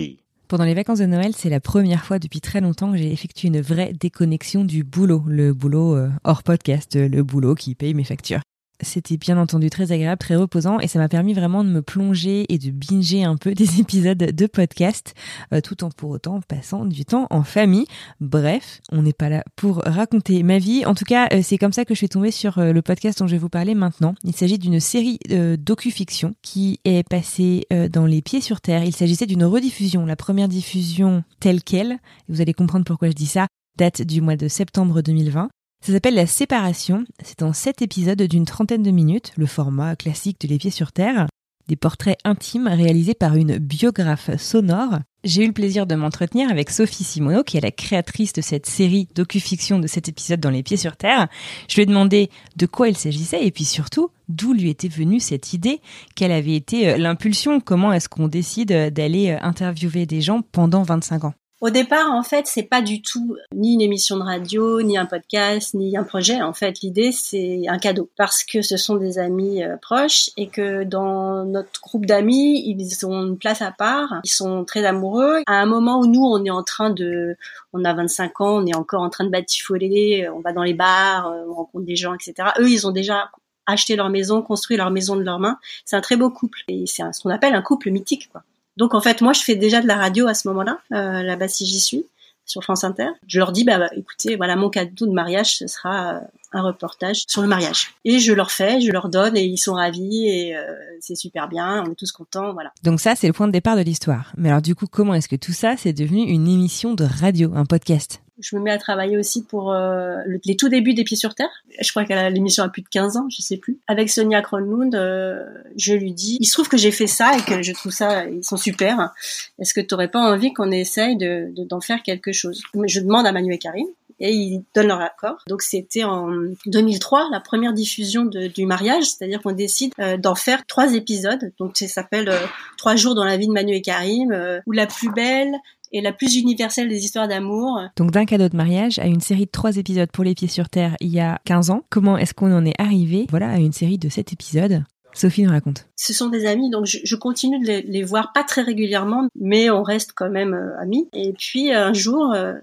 Pendant 0.49 0.65
les 0.65 0.75
vacances 0.75 0.99
de 0.99 1.07
Noël, 1.07 1.33
c'est 1.37 1.49
la 1.49 1.61
première 1.61 2.05
fois 2.05 2.19
depuis 2.19 2.41
très 2.41 2.61
longtemps 2.61 2.91
que 2.91 2.99
j'ai 2.99 3.13
effectué 3.13 3.49
une 3.49 3.61
vraie 3.61 3.93
déconnexion 3.93 4.65
du 4.65 4.83
boulot, 4.83 5.23
le 5.27 5.53
boulot 5.53 5.95
euh, 5.95 6.11
hors 6.25 6.43
podcast, 6.43 6.97
le 6.97 7.23
boulot 7.23 7.55
qui 7.55 7.75
paye 7.75 7.95
mes 7.95 8.05
factures. 8.05 8.41
C'était 8.83 9.17
bien 9.17 9.39
entendu 9.39 9.71
très 9.71 9.93
agréable, 9.93 10.19
très 10.19 10.37
reposant 10.37 10.81
et 10.81 10.89
ça 10.89 10.99
m'a 10.99 11.09
permis 11.09 11.35
vraiment 11.35 11.65
de 11.65 11.69
me 11.69 11.83
plonger 11.83 12.47
et 12.53 12.59
de 12.59 12.71
binger 12.71 13.25
un 13.25 13.37
peu 13.37 13.55
des 13.55 13.81
épisodes 13.81 14.19
de 14.19 14.47
podcast 14.47 15.15
euh, 15.53 15.61
tout 15.61 15.85
en 15.85 15.91
pour 15.91 16.11
autant 16.11 16.41
passant 16.41 16.85
du 16.85 17.05
temps 17.05 17.27
en 17.31 17.43
famille. 17.43 17.87
Bref, 18.21 18.81
on 18.93 19.03
n'est 19.03 19.13
pas 19.13 19.29
là 19.29 19.45
pour 19.57 19.83
raconter 19.85 20.43
ma 20.43 20.59
vie. 20.59 20.85
En 20.87 20.95
tout 20.95 21.05
cas, 21.05 21.29
euh, 21.33 21.41
c'est 21.43 21.59
comme 21.59 21.73
ça 21.73 21.85
que 21.85 21.95
je 21.95 21.99
suis 21.99 22.09
tombée 22.09 22.31
sur 22.31 22.59
euh, 22.59 22.73
le 22.73 22.83
podcast 22.83 23.19
dont 23.19 23.27
je 23.27 23.33
vais 23.33 23.39
vous 23.39 23.49
parler 23.49 23.75
maintenant. 23.75 24.15
Il 24.25 24.35
s'agit 24.35 24.59
d'une 24.59 24.81
série 24.81 25.19
docu-fiction 25.59 26.35
qui 26.43 26.81
est 26.85 27.07
passée 27.09 27.67
dans 27.93 28.07
Les 28.07 28.23
Pieds 28.23 28.41
sur 28.41 28.61
Terre. 28.61 28.85
Il 28.85 28.95
s'agissait 28.95 29.27
d'une 29.27 29.45
rediffusion, 29.45 30.07
la 30.07 30.17
première 30.17 30.49
diffusion 30.49 31.25
telle 31.41 31.63
quelle. 31.63 31.99
Vous 32.29 32.41
allez 32.41 32.55
comprendre 32.55 32.85
pourquoi 32.85 33.09
je 33.09 33.15
dis 33.15 33.27
ça 33.27 33.47
date 33.77 34.03
du 34.03 34.21
mois 34.21 34.37
de 34.37 34.49
septembre 34.49 35.01
2020. 35.01 35.49
Ça 35.83 35.95
s'appelle 35.95 36.15
La 36.15 36.27
Séparation. 36.27 37.05
C'est 37.25 37.43
en 37.43 37.55
sept 37.55 37.81
épisodes 37.81 38.21
d'une 38.21 38.45
trentaine 38.45 38.83
de 38.83 38.91
minutes, 38.91 39.33
le 39.39 39.47
format 39.47 39.97
classique 39.97 40.39
de 40.43 40.49
Les 40.49 40.59
Pieds 40.59 40.71
sur 40.71 40.93
Terre. 40.93 41.27
Des 41.69 41.77
portraits 41.77 42.19
intimes 42.23 42.67
réalisés 42.67 43.15
par 43.15 43.35
une 43.35 43.57
biographe 43.57 44.37
sonore. 44.37 44.99
J'ai 45.25 45.45
eu 45.45 45.47
le 45.47 45.55
plaisir 45.55 45.87
de 45.87 45.95
m'entretenir 45.95 46.51
avec 46.51 46.69
Sophie 46.69 47.05
Simoneau, 47.05 47.45
qui 47.45 47.57
est 47.57 47.63
la 47.63 47.71
créatrice 47.71 48.35
de 48.35 48.43
cette 48.43 48.67
série 48.67 49.09
docu-fiction 49.15 49.79
de 49.79 49.87
cet 49.87 50.07
épisode 50.07 50.41
dans 50.41 50.51
Les 50.51 50.63
Pieds 50.63 50.77
sur 50.77 50.99
Terre. 50.99 51.29
Je 51.67 51.77
lui 51.77 51.83
ai 51.83 51.87
demandé 51.87 52.29
de 52.57 52.67
quoi 52.67 52.89
il 52.89 52.97
s'agissait 52.97 53.47
et 53.47 53.51
puis 53.51 53.65
surtout 53.65 54.11
d'où 54.29 54.53
lui 54.53 54.69
était 54.69 54.89
venue 54.89 55.19
cette 55.19 55.55
idée, 55.55 55.81
quelle 56.15 56.33
avait 56.33 56.55
été 56.55 56.91
euh, 56.91 56.99
l'impulsion, 56.99 57.59
comment 57.59 57.93
est-ce 57.93 58.09
qu'on 58.09 58.29
décide 58.29 58.93
d'aller 58.93 59.31
euh, 59.31 59.39
interviewer 59.41 60.07
des 60.07 60.21
gens 60.21 60.43
pendant 60.53 60.83
25 60.83 61.25
ans? 61.25 61.35
Au 61.61 61.69
départ, 61.69 62.11
en 62.13 62.23
fait, 62.23 62.47
c'est 62.47 62.63
pas 62.63 62.81
du 62.81 63.03
tout 63.03 63.37
ni 63.55 63.75
une 63.75 63.83
émission 63.83 64.17
de 64.17 64.23
radio, 64.23 64.81
ni 64.81 64.97
un 64.97 65.05
podcast, 65.05 65.75
ni 65.75 65.95
un 65.95 66.05
projet. 66.05 66.41
En 66.41 66.55
fait, 66.55 66.81
l'idée, 66.81 67.13
c'est 67.13 67.65
un 67.69 67.77
cadeau 67.77 68.09
parce 68.17 68.45
que 68.45 68.63
ce 68.63 68.79
sont 68.79 68.97
des 68.97 69.19
amis 69.19 69.63
euh, 69.63 69.77
proches 69.77 70.31
et 70.39 70.49
que 70.49 70.85
dans 70.85 71.45
notre 71.45 71.83
groupe 71.83 72.07
d'amis, 72.07 72.63
ils 72.67 73.05
ont 73.05 73.27
une 73.27 73.37
place 73.37 73.61
à 73.61 73.73
part. 73.73 74.21
Ils 74.25 74.31
sont 74.31 74.65
très 74.65 74.87
amoureux. 74.87 75.43
À 75.47 75.61
un 75.61 75.67
moment 75.67 76.01
où 76.01 76.07
nous, 76.07 76.25
on 76.25 76.43
est 76.47 76.51
en 76.51 76.63
train 76.63 76.89
de, 76.89 77.37
on 77.75 77.85
a 77.85 77.93
25 77.93 78.41
ans, 78.41 78.63
on 78.63 78.67
est 78.67 78.75
encore 78.75 79.03
en 79.03 79.11
train 79.11 79.25
de 79.25 79.31
batifoler, 79.31 80.31
on 80.35 80.41
va 80.41 80.55
dans 80.55 80.63
les 80.63 80.73
bars, 80.73 81.27
euh, 81.27 81.45
on 81.47 81.53
rencontre 81.53 81.85
des 81.85 81.97
gens, 81.97 82.15
etc. 82.15 82.53
Eux, 82.59 82.71
ils 82.71 82.87
ont 82.87 82.93
déjà 82.93 83.31
acheté 83.67 83.97
leur 83.97 84.09
maison, 84.09 84.41
construit 84.41 84.79
leur 84.79 84.91
maison 84.91 85.15
de 85.15 85.23
leurs 85.23 85.39
mains. 85.39 85.59
C'est 85.85 85.97
un 85.97 86.01
très 86.01 86.17
beau 86.17 86.31
couple 86.31 86.61
et 86.69 86.87
c'est 86.87 87.03
ce 87.13 87.21
qu'on 87.21 87.29
appelle 87.29 87.55
un 87.55 87.61
couple 87.61 87.91
mythique, 87.91 88.31
quoi. 88.33 88.45
Donc 88.81 88.95
en 88.95 89.03
fait, 89.03 89.21
moi, 89.21 89.35
je 89.35 89.43
fais 89.43 89.57
déjà 89.57 89.83
de 89.83 89.87
la 89.87 89.97
radio 89.97 90.27
à 90.27 90.33
ce 90.33 90.49
moment-là, 90.49 90.79
euh, 90.93 91.23
là-bas 91.23 91.49
si 91.49 91.67
j'y 91.67 91.81
suis, 91.81 92.07
sur 92.47 92.63
France 92.63 92.83
Inter. 92.83 93.09
Je 93.27 93.39
leur 93.39 93.53
dis, 93.53 93.63
bah, 93.63 93.79
bah, 93.79 93.91
écoutez, 93.95 94.37
voilà, 94.37 94.57
mon 94.57 94.71
cadeau 94.71 95.07
de 95.07 95.13
mariage, 95.13 95.59
ce 95.59 95.67
sera 95.67 96.15
euh, 96.15 96.21
un 96.53 96.63
reportage 96.63 97.25
sur 97.29 97.43
le 97.43 97.47
mariage. 97.47 97.93
Et 98.07 98.21
je 98.21 98.33
leur 98.33 98.51
fais, 98.51 98.81
je 98.81 98.91
leur 98.91 99.11
donne, 99.11 99.37
et 99.37 99.45
ils 99.45 99.59
sont 99.59 99.75
ravis, 99.75 100.31
et 100.31 100.57
euh, 100.57 100.63
c'est 100.99 101.15
super 101.15 101.47
bien, 101.47 101.85
on 101.87 101.93
est 101.93 101.95
tous 101.95 102.11
contents, 102.11 102.55
voilà. 102.55 102.73
Donc 102.83 103.03
ça, 103.03 103.15
c'est 103.17 103.27
le 103.27 103.35
point 103.35 103.49
de 103.49 103.53
départ 103.53 103.77
de 103.77 103.83
l'histoire. 103.83 104.33
Mais 104.39 104.49
alors 104.49 104.63
du 104.63 104.75
coup, 104.75 104.87
comment 104.91 105.13
est-ce 105.13 105.29
que 105.29 105.37
tout 105.37 105.53
ça, 105.53 105.75
c'est 105.77 105.93
devenu 105.93 106.23
une 106.23 106.49
émission 106.49 106.95
de 106.95 107.05
radio, 107.05 107.53
un 107.55 107.67
podcast? 107.67 108.23
Je 108.41 108.57
me 108.57 108.61
mets 108.61 108.71
à 108.71 108.79
travailler 108.79 109.17
aussi 109.17 109.45
pour 109.45 109.73
euh, 109.73 110.17
les 110.45 110.57
tout 110.57 110.69
débuts 110.69 110.95
des 110.95 111.05
Pieds 111.05 111.17
sur 111.17 111.35
Terre. 111.35 111.51
Je 111.81 111.91
crois 111.91 112.05
qu'elle 112.05 112.33
l'émission 112.33 112.65
a 112.65 112.69
plus 112.69 112.83
de 112.83 112.89
15 112.89 113.17
ans, 113.17 113.27
je 113.31 113.43
sais 113.43 113.57
plus. 113.57 113.79
Avec 113.87 114.11
Sonia 114.11 114.43
Kronlund, 114.43 114.95
euh, 114.95 115.45
je 115.77 115.95
lui 115.95 116.13
dis, 116.13 116.39
il 116.41 116.47
se 116.47 116.53
trouve 116.53 116.69
que 116.69 116.77
j'ai 116.77 116.91
fait 116.91 117.07
ça 117.07 117.37
et 117.37 117.43
que 117.43 117.63
je 117.63 117.73
trouve 117.73 117.93
ça, 117.93 118.27
ils 118.27 118.45
sont 118.45 118.57
super. 118.57 119.13
Est-ce 119.59 119.75
que 119.75 119.81
tu 119.81 119.95
n'aurais 119.95 120.11
pas 120.11 120.21
envie 120.21 120.53
qu'on 120.53 120.71
essaye 120.71 121.17
de 121.17 121.53
d'en 121.65 121.81
faire 121.81 122.03
quelque 122.03 122.33
chose? 122.33 122.63
Je 122.87 123.01
demande 123.01 123.27
à 123.27 123.33
Manu 123.33 123.55
et 123.55 123.59
Karim 123.59 123.87
et 124.19 124.33
ils 124.33 124.65
donnent 124.75 124.89
leur 124.89 125.01
accord. 125.01 125.39
Donc 125.49 125.63
c'était 125.63 126.05
en 126.05 126.31
2003 126.67 127.29
la 127.33 127.41
première 127.41 127.73
diffusion 127.73 128.25
de, 128.27 128.49
du 128.49 128.67
mariage, 128.67 129.05
c'est-à-dire 129.05 129.41
qu'on 129.41 129.53
décide 129.53 129.93
euh, 129.99 130.19
d'en 130.19 130.35
faire 130.35 130.67
trois 130.67 130.95
épisodes. 130.95 131.53
Donc 131.59 131.77
ça 131.77 131.89
s'appelle 131.89 132.31
Trois 132.77 132.97
jours 132.97 133.15
dans 133.15 133.25
la 133.25 133.37
vie 133.37 133.47
de 133.47 133.53
Manu 133.53 133.75
et 133.75 133.83
Karim, 133.83 134.35
ou 134.67 134.73
la 134.73 134.87
plus 134.87 135.11
belle, 135.11 135.55
et 135.93 136.01
la 136.01 136.13
plus 136.13 136.37
universelle 136.37 136.89
des 136.89 137.05
histoires 137.05 137.29
d'amour. 137.29 137.81
Donc 137.97 138.11
d'un 138.11 138.25
cadeau 138.25 138.49
de 138.49 138.57
mariage 138.57 138.99
à 138.99 139.07
une 139.07 139.21
série 139.21 139.47
de 139.47 139.51
trois 139.51 139.77
épisodes 139.77 140.11
pour 140.13 140.25
les 140.25 140.35
pieds 140.35 140.49
sur 140.49 140.69
terre 140.69 140.97
il 141.01 141.09
y 141.09 141.21
a 141.21 141.41
15 141.45 141.71
ans, 141.71 141.83
comment 141.91 142.17
est-ce 142.17 142.35
qu'on 142.35 142.53
en 142.53 142.65
est 142.65 142.79
arrivé 142.79 143.27
voilà, 143.31 143.51
à 143.51 143.59
une 143.59 143.73
série 143.73 143.99
de 143.99 144.09
7 144.09 144.33
épisodes? 144.33 144.85
Sophie 145.13 145.43
nous 145.43 145.51
raconte. 145.51 145.89
Ce 145.97 146.13
sont 146.13 146.29
des 146.29 146.47
amis, 146.47 146.71
donc 146.71 146.87
je, 146.87 146.99
je 147.03 147.17
continue 147.17 147.59
de 147.59 147.67
les, 147.67 147.83
les, 147.83 148.05
voir 148.05 148.33
pas 148.33 148.45
très 148.45 148.63
régulièrement, 148.63 149.27
mais 149.35 149.69
on 149.69 149.83
reste 149.83 150.13
quand 150.15 150.31
même 150.31 150.55
euh, 150.55 150.81
amis. 150.81 151.09
Et 151.13 151.33
puis 151.33 151.73
un 151.73 151.93
jour, 151.93 152.33
euh, 152.33 152.55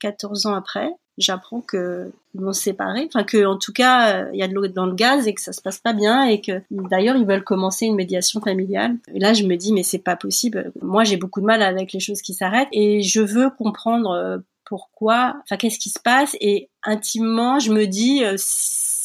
14 0.00 0.46
ans 0.46 0.54
après, 0.54 0.90
j'apprends 1.18 1.60
que 1.60 2.10
ils 2.34 2.40
vont 2.40 2.52
se 2.52 2.62
séparer, 2.62 3.04
enfin 3.06 3.22
que 3.22 3.46
en 3.46 3.56
tout 3.56 3.72
cas 3.72 4.28
il 4.32 4.38
y 4.38 4.42
a 4.42 4.48
de 4.48 4.54
l'eau 4.54 4.66
dans 4.66 4.86
le 4.86 4.94
gaz 4.94 5.28
et 5.28 5.34
que 5.34 5.40
ça 5.40 5.52
se 5.52 5.60
passe 5.60 5.78
pas 5.78 5.92
bien 5.92 6.24
et 6.24 6.40
que 6.40 6.62
d'ailleurs 6.70 7.16
ils 7.16 7.26
veulent 7.26 7.44
commencer 7.44 7.86
une 7.86 7.94
médiation 7.94 8.40
familiale. 8.40 8.96
Et 9.14 9.20
là 9.20 9.34
je 9.34 9.44
me 9.44 9.56
dis 9.56 9.72
mais 9.72 9.82
c'est 9.82 9.98
pas 9.98 10.16
possible. 10.16 10.72
Moi 10.82 11.04
j'ai 11.04 11.16
beaucoup 11.16 11.40
de 11.40 11.46
mal 11.46 11.62
avec 11.62 11.92
les 11.92 12.00
choses 12.00 12.22
qui 12.22 12.34
s'arrêtent 12.34 12.68
et 12.72 13.02
je 13.02 13.20
veux 13.20 13.50
comprendre 13.50 14.10
euh, 14.10 14.38
pourquoi, 14.64 15.36
enfin 15.42 15.56
qu'est-ce 15.56 15.78
qui 15.78 15.90
se 15.90 16.00
passe 16.00 16.36
et 16.40 16.68
intimement 16.82 17.58
je 17.58 17.72
me 17.72 17.86
dis 17.86 18.24
euh, 18.24 18.34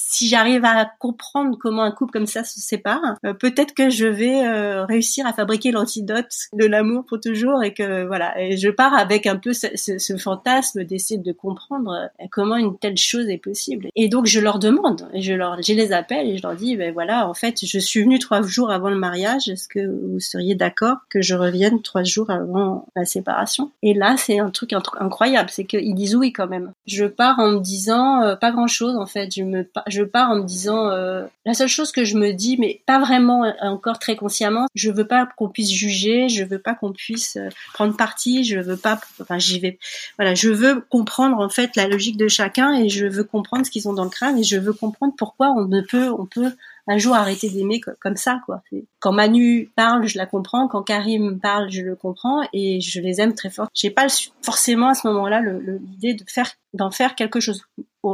si 0.10 0.28
j'arrive 0.28 0.66
à 0.66 0.92
comprendre 0.98 1.56
comment 1.60 1.84
un 1.84 1.92
couple 1.92 2.14
comme 2.14 2.26
ça 2.26 2.44
se 2.44 2.60
sépare, 2.60 3.00
euh, 3.26 3.34
peut-être 3.34 3.76
que 3.76 3.92
je 3.92 4.08
vais 4.08 4.44
euh, 4.44 4.84
réussir 4.84 5.28
à 5.28 5.34
fabriquer 5.34 5.72
l'antidote 5.72 6.34
de 6.54 6.66
l'amour 6.66 7.06
pour 7.08 7.20
toujours 7.20 7.64
et 7.64 7.76
que 7.76 8.08
voilà. 8.08 8.42
Et 8.42 8.58
je 8.58 8.70
pars 8.70 8.96
avec 8.96 9.28
un 9.28 9.36
peu 9.36 9.54
ce, 9.54 9.68
ce, 9.76 10.00
ce 10.00 10.18
fantasme 10.18 10.84
d'essayer 10.84 11.20
de 11.20 11.32
comprendre 11.32 11.92
euh, 11.92 12.26
comment 12.32 12.56
une 12.56 12.80
telle 12.80 12.98
chose 12.98 13.30
est 13.30 13.38
possible. 13.38 13.90
Et 13.96 14.10
donc 14.10 14.26
je 14.26 14.40
leur 14.40 14.58
demande, 14.58 15.08
je 15.14 15.34
leur, 15.34 15.62
je 15.62 15.74
les 15.74 15.92
appelle 15.92 16.28
et 16.28 16.38
je 16.38 16.42
leur 16.42 16.56
dis, 16.56 16.76
ben 16.76 16.92
voilà, 16.92 17.30
en 17.30 17.36
fait, 17.36 17.64
je 17.64 17.78
suis 17.78 18.02
venue 18.02 18.18
trois 18.18 18.42
jours 18.42 18.72
avant 18.72 18.90
le 18.90 18.98
mariage. 18.98 19.48
Est-ce 19.48 19.68
que 19.68 19.86
vous 19.86 20.20
seriez 20.20 20.56
d'accord 20.56 20.98
que 21.10 21.22
je 21.22 21.36
revienne 21.36 21.84
trois 21.84 22.04
jours 22.04 22.32
avant 22.32 22.88
la 22.96 23.06
séparation? 23.06 23.72
Et 23.84 23.94
là, 23.94 24.16
c'est 24.18 24.40
un 24.40 24.50
truc 24.50 24.74
incroyable, 24.74 25.52
c'est 25.52 25.66
qu'ils 25.66 25.94
disent 25.94 26.16
oui 26.16 26.34
quand 26.34 26.48
même. 26.48 26.72
Je 26.88 27.06
pars 27.06 27.38
en 27.38 27.52
me 27.52 27.60
disant 27.60 28.24
euh, 28.24 28.36
pas 28.36 28.52
grand 28.52 28.68
chose 28.68 28.96
en 28.96 29.06
fait. 29.06 29.30
Je 29.36 29.44
me, 29.44 29.70
je 30.00 30.04
pars 30.06 30.30
en 30.30 30.36
me 30.38 30.46
disant 30.46 30.90
euh, 30.90 31.26
la 31.46 31.54
seule 31.54 31.68
chose 31.68 31.92
que 31.92 32.06
je 32.06 32.16
me 32.16 32.32
dis, 32.32 32.58
mais 32.58 32.82
pas 32.86 33.00
vraiment 33.00 33.44
euh, 33.44 33.52
encore 33.62 34.00
très 34.00 34.16
consciemment, 34.16 34.66
je 34.76 34.92
veux 34.92 35.06
pas 35.06 35.28
qu'on 35.38 35.50
puisse 35.50 35.70
juger, 35.70 36.30
je 36.30 36.46
veux 36.46 36.60
pas 36.60 36.74
qu'on 36.74 36.94
puisse 36.94 37.36
euh, 37.36 37.50
prendre 37.74 37.96
parti, 37.98 38.46
je 38.46 38.60
veux 38.60 38.78
pas, 38.78 39.00
enfin 39.22 39.40
j'y 39.40 39.60
vais, 39.60 39.78
voilà, 40.18 40.36
je 40.36 40.50
veux 40.50 40.82
comprendre 40.90 41.40
en 41.40 41.50
fait 41.50 41.76
la 41.76 41.88
logique 41.88 42.18
de 42.18 42.30
chacun 42.30 42.74
et 42.74 42.88
je 42.88 43.06
veux 43.06 43.26
comprendre 43.26 43.66
ce 43.66 43.72
qu'ils 43.72 43.90
ont 43.90 43.94
dans 43.94 44.06
le 44.06 44.10
crâne 44.10 44.38
et 44.38 44.44
je 44.44 44.58
veux 44.58 44.74
comprendre 44.74 45.14
pourquoi 45.18 45.50
on 45.50 45.66
ne 45.66 45.82
peut, 45.82 46.10
on 46.18 46.26
peut 46.26 46.52
un 46.90 46.98
jour 46.98 47.14
arrêter 47.16 47.50
d'aimer 47.50 47.80
comme 48.00 48.18
ça 48.18 48.42
quoi. 48.46 48.64
Quand 49.00 49.12
Manu 49.12 49.70
parle, 49.76 50.08
je 50.08 50.18
la 50.18 50.26
comprends, 50.26 50.68
quand 50.68 50.82
Karim 50.82 51.40
parle, 51.40 51.70
je 51.70 51.82
le 51.82 51.96
comprends 51.96 52.42
et 52.52 52.82
je 52.82 53.00
les 53.00 53.22
aime 53.22 53.36
très 53.36 53.52
fort. 53.52 53.68
J'ai 53.76 53.92
pas 53.92 54.08
forcément 54.42 54.90
à 54.90 54.96
ce 54.96 55.08
moment-là 55.08 55.42
l'idée 55.42 56.16
de 56.16 56.24
faire 56.28 56.52
d'en 56.74 56.90
faire 56.90 57.16
quelque 57.16 57.40
chose. 57.40 57.64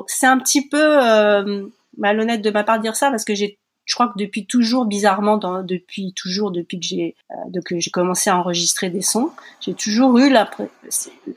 C'est 0.08 0.28
un 0.28 0.38
petit 0.38 0.68
peu 0.68 1.04
euh, 1.04 1.68
malhonnête 1.98 2.42
de 2.42 2.52
ma 2.52 2.64
part 2.66 2.78
de 2.78 2.84
dire 2.84 2.98
ça 2.98 3.10
parce 3.10 3.24
que 3.24 3.34
j'ai 3.34 3.58
je 3.86 3.94
crois 3.94 4.08
que 4.08 4.18
depuis 4.18 4.46
toujours, 4.48 4.86
bizarrement, 4.86 5.38
dans, 5.38 5.62
depuis 5.64 6.14
toujours, 6.14 6.52
depuis 6.52 6.80
que 6.80 6.86
j'ai 6.86 7.16
euh, 7.32 7.62
j'ai 7.78 7.92
commencé 7.92 8.30
à 8.30 8.38
enregistrer 8.38 8.90
des 8.90 9.02
sons, 9.02 9.32
j'ai 9.62 9.76
toujours 9.76 10.18
eu 10.18 10.30
la, 10.30 10.50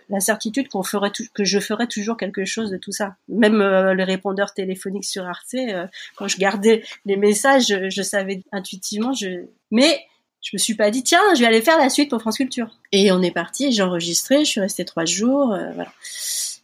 la 0.09 0.21
certitude 0.21 0.69
qu'on 0.69 0.83
ferait 0.83 1.13
que 1.35 1.45
je 1.45 1.61
ferais 1.61 1.87
toujours 1.87 2.17
quelque 2.17 2.45
chose 2.45 2.71
de 2.71 2.79
tout 2.79 2.93
ça. 2.93 3.17
Même 3.29 3.61
euh, 3.61 3.95
les 3.95 4.05
répondeurs 4.05 4.55
téléphoniques 4.55 5.05
sur 5.05 5.27
Arte, 5.27 5.55
euh, 5.55 5.87
quand 6.17 6.29
je 6.29 6.39
gardais 6.39 6.83
les 7.05 7.17
messages, 7.17 7.67
je, 7.67 8.03
savais 8.03 8.43
intuitivement. 8.53 9.13
Je... 9.13 9.45
Mais 9.71 10.01
je 10.41 10.51
me 10.55 10.59
suis 10.59 10.75
pas 10.75 10.91
dit 10.91 11.03
tiens, 11.03 11.21
je 11.35 11.41
vais 11.41 11.47
aller 11.47 11.63
faire 11.63 11.79
la 11.79 11.91
suite 11.91 12.11
pour 12.11 12.21
France 12.21 12.39
Culture. 12.39 12.71
Et 12.93 13.13
on 13.13 13.23
est 13.23 13.31
parti. 13.31 13.73
J'ai 13.73 13.83
enregistré. 13.83 14.45
Je 14.45 14.51
suis 14.51 14.61
restée 14.61 14.85
trois 14.85 15.05
jours. 15.05 15.53
Euh, 15.53 15.73
voilà. 15.75 15.93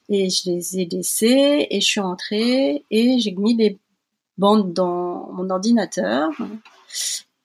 Et 0.08 0.28
je 0.28 0.50
les 0.50 0.80
ai 0.80 0.84
laissés 0.84 1.66
et 1.70 1.80
je 1.80 1.86
suis 1.86 2.00
rentrée 2.00 2.84
et 2.90 3.18
j'ai 3.18 3.32
mis 3.32 3.54
des 3.54 3.78
bande 4.38 4.72
dans 4.72 5.30
mon 5.32 5.50
ordinateur 5.50 6.30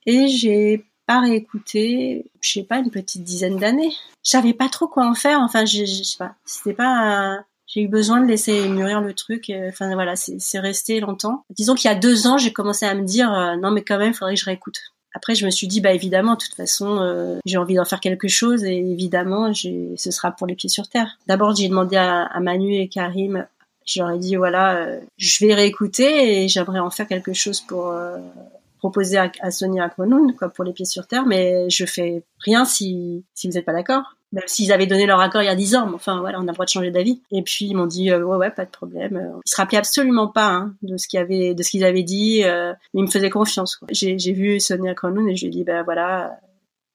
et 0.06 0.28
j'ai 0.28 0.86
pas 1.06 1.22
réécouté, 1.22 2.26
je 2.40 2.52
sais 2.52 2.64
pas, 2.64 2.78
une 2.78 2.92
petite 2.92 3.24
dizaine 3.24 3.58
d'années. 3.58 3.92
Je 4.24 4.30
savais 4.30 4.54
pas 4.54 4.70
trop 4.70 4.88
quoi 4.88 5.08
en 5.08 5.16
faire. 5.16 5.40
Enfin, 5.42 5.66
je, 5.66 5.84
sais 5.86 6.18
pas. 6.18 6.36
C'était 6.46 6.76
pas. 6.76 7.40
J'ai 7.68 7.82
eu 7.82 7.88
besoin 7.88 8.22
de 8.22 8.28
laisser 8.28 8.68
mûrir 8.70 9.02
le 9.02 9.14
truc. 9.14 9.52
Enfin 9.70 9.94
voilà, 9.94 10.16
c'est 10.16 10.60
resté 10.60 11.00
longtemps. 11.00 11.44
Disons 11.50 11.76
qu'il 11.76 11.90
y 11.90 11.94
a 11.94 11.98
deux 11.98 12.28
ans, 12.28 12.38
j'ai 12.38 12.54
commencé 12.54 12.86
à 12.86 12.94
me 12.94 13.04
dire 13.04 13.34
euh, 13.34 13.56
non 13.56 13.72
mais 13.72 13.84
quand 13.84 13.98
même, 13.98 14.12
il 14.12 14.14
faudrait 14.14 14.36
que 14.36 14.40
je 14.40 14.46
réécoute. 14.46 14.80
Après, 15.16 15.34
je 15.34 15.46
me 15.46 15.52
suis 15.52 15.68
dit 15.68 15.82
bah 15.82 15.94
évidemment, 15.94 16.34
de 16.34 16.40
toute 16.40 16.54
façon, 16.54 17.00
euh, 17.02 17.40
j'ai 17.46 17.58
envie 17.58 17.76
d'en 17.76 17.86
faire 17.86 18.00
quelque 18.00 18.28
chose 18.28 18.64
et 18.64 18.78
évidemment, 18.78 19.52
ce 19.54 20.12
sera 20.12 20.32
pour 20.32 20.46
les 20.46 20.56
pieds 20.56 20.70
sur 20.70 20.88
terre. 20.88 21.18
D'abord, 21.28 21.56
j'ai 21.56 21.70
demandé 21.70 21.96
à, 21.96 22.24
à 22.24 22.40
Manu 22.40 22.76
et 22.76 22.88
Karim 22.88 23.48
J'aurais 23.86 24.20
dit 24.20 24.36
voilà, 24.36 24.78
euh, 24.78 25.00
je 25.18 25.46
vais 25.46 25.54
réécouter 25.54 26.44
et 26.44 26.48
j'aimerais 26.48 26.80
en 26.80 26.90
faire 26.90 27.08
quelque 27.08 27.34
chose 27.34 27.62
pour 27.62 27.88
euh, 27.88 28.18
proposer 28.78 29.18
à, 29.18 29.32
à 29.42 29.52
Sonia 29.52 29.86
Akmonoun, 29.86 30.36
quoi, 30.36 30.50
pour 30.50 30.64
les 30.64 30.74
pieds 30.74 30.86
sur 30.86 31.08
terre, 31.08 31.26
mais 31.26 31.70
je 31.70 31.86
fais 31.86 32.24
rien 32.40 32.66
si 32.66 33.24
si 33.34 33.48
vous 33.48 33.54
n'êtes 33.54 33.66
pas 33.66 33.74
d'accord. 33.74 34.16
Même 34.32 34.44
s'ils 34.46 34.72
avaient 34.72 34.86
donné 34.86 35.08
leur 35.08 35.20
accord 35.22 35.42
il 35.42 35.46
y 35.46 35.50
a 35.50 35.56
dix 35.56 35.76
ans, 35.76 35.88
mais 35.88 35.96
enfin 35.96 36.20
voilà, 36.20 36.38
on 36.38 36.44
a 36.44 36.46
le 36.46 36.54
droit 36.54 36.66
de 36.66 36.70
changer 36.70 36.92
d'avis. 36.92 37.20
Et 37.32 37.42
puis 37.42 37.66
ils 37.66 37.74
m'ont 37.74 37.88
dit 37.88 38.12
euh, 38.12 38.24
ouais 38.24 38.38
ouais 38.38 38.52
pas 38.52 38.66
de 38.66 38.70
problème. 38.70 39.34
Ils 39.44 39.50
se 39.50 39.56
rappelaient 39.56 39.80
absolument 39.80 40.28
pas 40.28 40.50
hein, 40.50 40.76
de 40.84 40.98
ce 40.98 41.08
qu'ils 41.08 41.20
avaient 41.20 41.56
de 41.56 41.64
ce 41.64 41.72
qu'ils 41.72 41.84
avaient 41.84 42.04
dit, 42.04 42.42
mais 42.44 42.74
ils 42.94 43.04
me 43.04 43.10
faisaient 43.10 43.32
confiance. 43.32 43.80
J'ai 43.90 44.34
vu 44.34 44.60
Sonia 44.60 44.92
Akmonoun 44.92 45.28
et 45.30 45.36
je 45.36 45.46
lui 45.46 45.48
ai 45.48 45.58
dit 45.58 45.64
ben 45.64 45.82
voilà, 45.82 46.38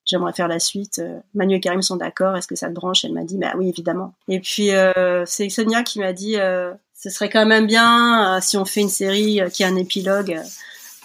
j'aimerais 0.04 0.32
faire 0.32 0.48
la 0.48 0.58
suite. 0.58 1.00
Manu 1.34 1.56
et 1.56 1.60
Karim 1.60 1.82
sont 1.82 1.96
d'accord, 1.96 2.36
est-ce 2.36 2.46
que 2.46 2.56
ça 2.56 2.68
te 2.68 2.72
branche? 2.72 3.04
Elle 3.04 3.12
m'a 3.12 3.24
dit, 3.24 3.38
bah 3.38 3.52
oui, 3.56 3.68
évidemment. 3.68 4.14
Et 4.28 4.40
puis 4.40 4.70
euh, 4.70 5.24
c'est 5.26 5.48
Sonia 5.48 5.82
qui 5.82 6.00
m'a 6.00 6.12
dit, 6.12 6.36
euh, 6.36 6.72
ce 6.94 7.10
serait 7.10 7.28
quand 7.28 7.46
même 7.46 7.66
bien 7.66 8.36
euh, 8.36 8.40
si 8.40 8.56
on 8.56 8.64
fait 8.64 8.80
une 8.80 8.88
série 8.88 9.40
euh, 9.40 9.48
qui 9.48 9.64
a 9.64 9.68
un 9.68 9.76
épilogue. 9.76 10.40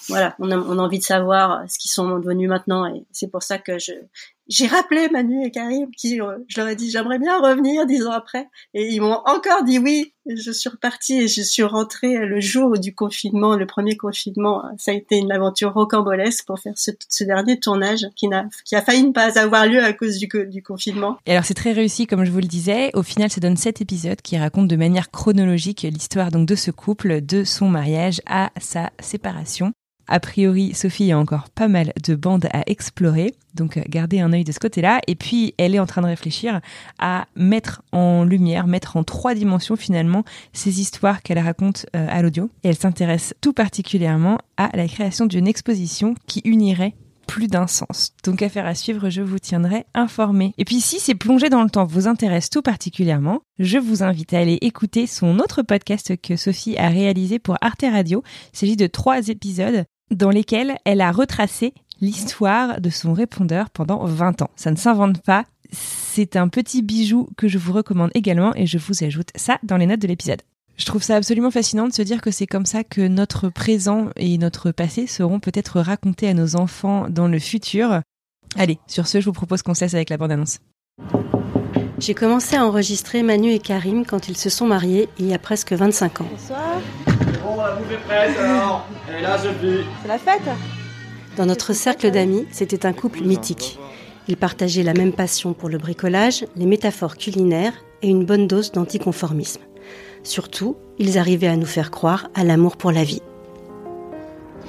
voilà, 0.07 0.35
on 0.39 0.51
a, 0.51 0.57
on 0.57 0.79
a 0.79 0.81
envie 0.81 0.99
de 0.99 1.03
savoir 1.03 1.63
ce 1.69 1.77
qu'ils 1.77 1.91
sont 1.91 2.19
devenus 2.19 2.49
maintenant, 2.49 2.85
et 2.85 3.03
c'est 3.11 3.29
pour 3.29 3.43
ça 3.43 3.57
que 3.57 3.77
je 3.79 3.93
j'ai 4.49 4.65
rappelé 4.65 5.07
Manu 5.09 5.45
et 5.45 5.51
Karim 5.51 5.91
qui, 5.95 6.19
euh, 6.19 6.39
je 6.47 6.59
leur 6.59 6.67
ai 6.67 6.75
dit, 6.75 6.89
j'aimerais 6.89 7.19
bien 7.19 7.39
revenir 7.39 7.85
dix 7.85 8.05
ans 8.05 8.11
après. 8.11 8.49
Et 8.73 8.87
ils 8.87 8.99
m'ont 8.99 9.21
encore 9.25 9.63
dit 9.63 9.77
oui. 9.79 10.13
Je 10.25 10.51
suis 10.51 10.69
repartie 10.69 11.21
et 11.21 11.27
je 11.27 11.41
suis 11.41 11.63
rentrée 11.63 12.17
le 12.25 12.39
jour 12.39 12.77
du 12.77 12.93
confinement, 12.93 13.55
le 13.55 13.65
premier 13.65 13.97
confinement. 13.97 14.63
Ça 14.77 14.91
a 14.91 14.93
été 14.93 15.17
une 15.17 15.31
aventure 15.31 15.73
rocambolesque 15.73 16.45
pour 16.45 16.59
faire 16.59 16.75
ce, 16.75 17.23
dernier 17.23 17.59
tournage 17.59 18.05
qui 18.15 18.27
n'a, 18.27 18.47
qui 18.63 18.75
a 18.75 18.83
failli 18.83 19.03
ne 19.03 19.11
pas 19.11 19.39
avoir 19.39 19.65
lieu 19.65 19.83
à 19.83 19.91
cause 19.91 20.17
du, 20.17 20.29
du 20.47 20.61
confinement. 20.61 21.17
Et 21.25 21.31
alors 21.31 21.45
c'est 21.45 21.55
très 21.55 21.71
réussi, 21.71 22.05
comme 22.05 22.25
je 22.25 22.31
vous 22.31 22.39
le 22.39 22.47
disais. 22.47 22.91
Au 22.93 23.01
final, 23.01 23.31
ça 23.31 23.41
donne 23.41 23.57
sept 23.57 23.81
épisodes 23.81 24.21
qui 24.21 24.37
racontent 24.37 24.67
de 24.67 24.75
manière 24.75 25.09
chronologique 25.09 25.81
l'histoire 25.81 26.29
donc 26.29 26.47
de 26.47 26.55
ce 26.55 26.69
couple, 26.69 27.21
de 27.21 27.43
son 27.43 27.67
mariage 27.67 28.21
à 28.27 28.51
sa 28.59 28.91
séparation. 28.99 29.73
A 30.11 30.19
priori, 30.19 30.73
Sophie 30.73 31.11
a 31.11 31.19
encore 31.19 31.49
pas 31.49 31.67
mal 31.67 31.93
de 32.03 32.15
bandes 32.15 32.47
à 32.51 32.63
explorer, 32.65 33.35
donc 33.53 33.77
euh, 33.77 33.83
gardez 33.87 34.19
un 34.19 34.33
œil 34.33 34.43
de 34.43 34.51
ce 34.51 34.59
côté-là. 34.59 35.01
Et 35.07 35.13
puis, 35.13 35.53
elle 35.59 35.75
est 35.75 35.79
en 35.79 35.85
train 35.85 36.01
de 36.01 36.07
réfléchir 36.07 36.61
à 36.97 37.27
mettre 37.35 37.83
en 37.91 38.23
lumière, 38.23 38.65
mettre 38.65 38.97
en 38.97 39.03
trois 39.03 39.35
dimensions 39.35 39.75
finalement 39.75 40.23
ces 40.51 40.81
histoires 40.81 41.21
qu'elle 41.21 41.37
raconte 41.37 41.85
euh, 41.95 42.07
à 42.09 42.23
l'audio. 42.23 42.49
Et 42.63 42.69
elle 42.69 42.75
s'intéresse 42.75 43.35
tout 43.39 43.53
particulièrement 43.53 44.39
à 44.57 44.75
la 44.75 44.87
création 44.87 45.27
d'une 45.27 45.47
exposition 45.47 46.15
qui 46.25 46.41
unirait 46.43 46.95
plus 47.27 47.47
d'un 47.47 47.67
sens. 47.67 48.13
Donc 48.23 48.41
affaire 48.41 48.65
à 48.65 48.73
suivre, 48.73 49.11
je 49.11 49.21
vous 49.21 49.37
tiendrai 49.37 49.85
informé. 49.93 50.55
Et 50.57 50.65
puis 50.65 50.81
si 50.81 50.99
ces 50.99 51.13
plongées 51.13 51.49
dans 51.49 51.61
le 51.61 51.69
temps 51.69 51.85
vous 51.85 52.07
intéressent 52.07 52.49
tout 52.49 52.63
particulièrement, 52.63 53.41
je 53.59 53.77
vous 53.77 54.01
invite 54.01 54.33
à 54.33 54.39
aller 54.39 54.57
écouter 54.61 55.05
son 55.05 55.37
autre 55.37 55.61
podcast 55.61 56.19
que 56.19 56.35
Sophie 56.35 56.75
a 56.79 56.89
réalisé 56.89 57.37
pour 57.37 57.55
Arte 57.61 57.83
Radio. 57.83 58.23
Il 58.53 58.57
s'agit 58.57 58.75
de 58.75 58.87
trois 58.87 59.27
épisodes 59.27 59.85
dans 60.11 60.29
lesquels 60.29 60.77
elle 60.85 61.01
a 61.01 61.11
retracé 61.11 61.73
l'histoire 62.01 62.81
de 62.81 62.89
son 62.89 63.13
répondeur 63.13 63.69
pendant 63.69 64.05
20 64.05 64.41
ans. 64.41 64.49
Ça 64.55 64.71
ne 64.71 64.75
s'invente 64.75 65.21
pas, 65.21 65.45
c'est 65.71 66.35
un 66.35 66.47
petit 66.47 66.81
bijou 66.81 67.29
que 67.37 67.47
je 67.47 67.57
vous 67.57 67.73
recommande 67.73 68.11
également 68.13 68.53
et 68.55 68.65
je 68.65 68.77
vous 68.77 69.03
ajoute 69.03 69.29
ça 69.35 69.59
dans 69.63 69.77
les 69.77 69.85
notes 69.85 70.01
de 70.01 70.07
l'épisode. 70.07 70.41
Je 70.77 70.85
trouve 70.85 71.03
ça 71.03 71.17
absolument 71.17 71.51
fascinant 71.51 71.87
de 71.87 71.93
se 71.93 72.01
dire 72.01 72.21
que 72.21 72.31
c'est 72.31 72.47
comme 72.47 72.65
ça 72.65 72.85
que 72.85 73.01
notre 73.01 73.49
présent 73.49 74.09
et 74.15 74.37
notre 74.37 74.71
passé 74.71 75.07
seront 75.07 75.41
peut-être 75.41 75.81
racontés 75.81 76.29
à 76.29 76.33
nos 76.33 76.55
enfants 76.55 77.07
dans 77.09 77.27
le 77.27 77.37
futur. 77.37 78.01
Allez, 78.55 78.79
sur 78.87 79.05
ce, 79.05 79.19
je 79.19 79.25
vous 79.25 79.33
propose 79.33 79.61
qu'on 79.61 79.73
cesse 79.73 79.93
avec 79.93 80.09
la 80.09 80.17
bande-annonce. 80.17 80.59
J'ai 81.99 82.13
commencé 82.13 82.55
à 82.55 82.65
enregistrer 82.65 83.23
Manu 83.23 83.51
et 83.51 83.59
Karim 83.59 84.05
quand 84.05 84.29
ils 84.29 84.37
se 84.37 84.49
sont 84.49 84.67
mariés 84.67 85.09
il 85.19 85.25
y 85.25 85.33
a 85.33 85.39
presque 85.39 85.73
25 85.73 86.21
ans. 86.21 86.27
Bonsoir. 86.31 86.81
Bon, 87.43 87.61
la 87.61 87.71
bouffe 87.73 87.91
est 87.91 87.97
prête 88.05 88.37
alors. 88.37 88.85
Et 89.17 89.21
là, 89.21 89.37
Sophie. 89.37 89.85
C'est 90.01 90.07
la 90.07 90.17
fête 90.17 90.41
Dans 91.37 91.45
notre 91.45 91.73
cercle 91.73 92.11
d'amis, 92.11 92.47
c'était 92.51 92.85
un 92.85 92.93
couple 92.93 93.21
mythique. 93.21 93.79
Ils 94.27 94.37
partageaient 94.37 94.83
la 94.83 94.93
même 94.93 95.13
passion 95.13 95.53
pour 95.53 95.69
le 95.69 95.77
bricolage, 95.77 96.45
les 96.55 96.65
métaphores 96.65 97.17
culinaires 97.17 97.73
et 98.01 98.09
une 98.09 98.25
bonne 98.25 98.47
dose 98.47 98.71
d'anticonformisme. 98.71 99.61
Surtout, 100.23 100.75
ils 100.97 101.17
arrivaient 101.17 101.47
à 101.47 101.55
nous 101.55 101.65
faire 101.65 101.91
croire 101.91 102.27
à 102.35 102.43
l'amour 102.43 102.77
pour 102.77 102.91
la 102.91 103.03
vie. 103.03 103.21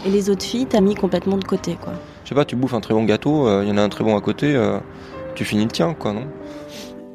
Et 0.07 0.11
les 0.11 0.31
autres 0.31 0.45
filles, 0.45 0.67
t'as 0.67 0.81
mis 0.81 0.95
complètement 0.95 1.37
de 1.37 1.45
côté, 1.45 1.77
quoi. 1.81 1.93
Je 2.25 2.31
sais 2.31 2.35
pas, 2.35 2.45
tu 2.45 2.57
bouffes 2.57 2.75
un 2.75 2.81
très 2.81 2.95
bon 2.95 3.05
gâteau, 3.05 3.47
il 3.47 3.51
euh, 3.51 3.65
y 3.65 3.71
en 3.71 3.77
a 3.77 3.83
un 3.83 3.89
très 3.89 4.05
bon 4.05 4.17
à 4.17 4.21
côté, 4.21 4.55
euh, 4.55 4.79
tu 5.35 5.45
finis 5.45 5.65
le 5.65 5.71
tien, 5.71 5.95
quoi, 5.95 6.13
non? 6.13 6.27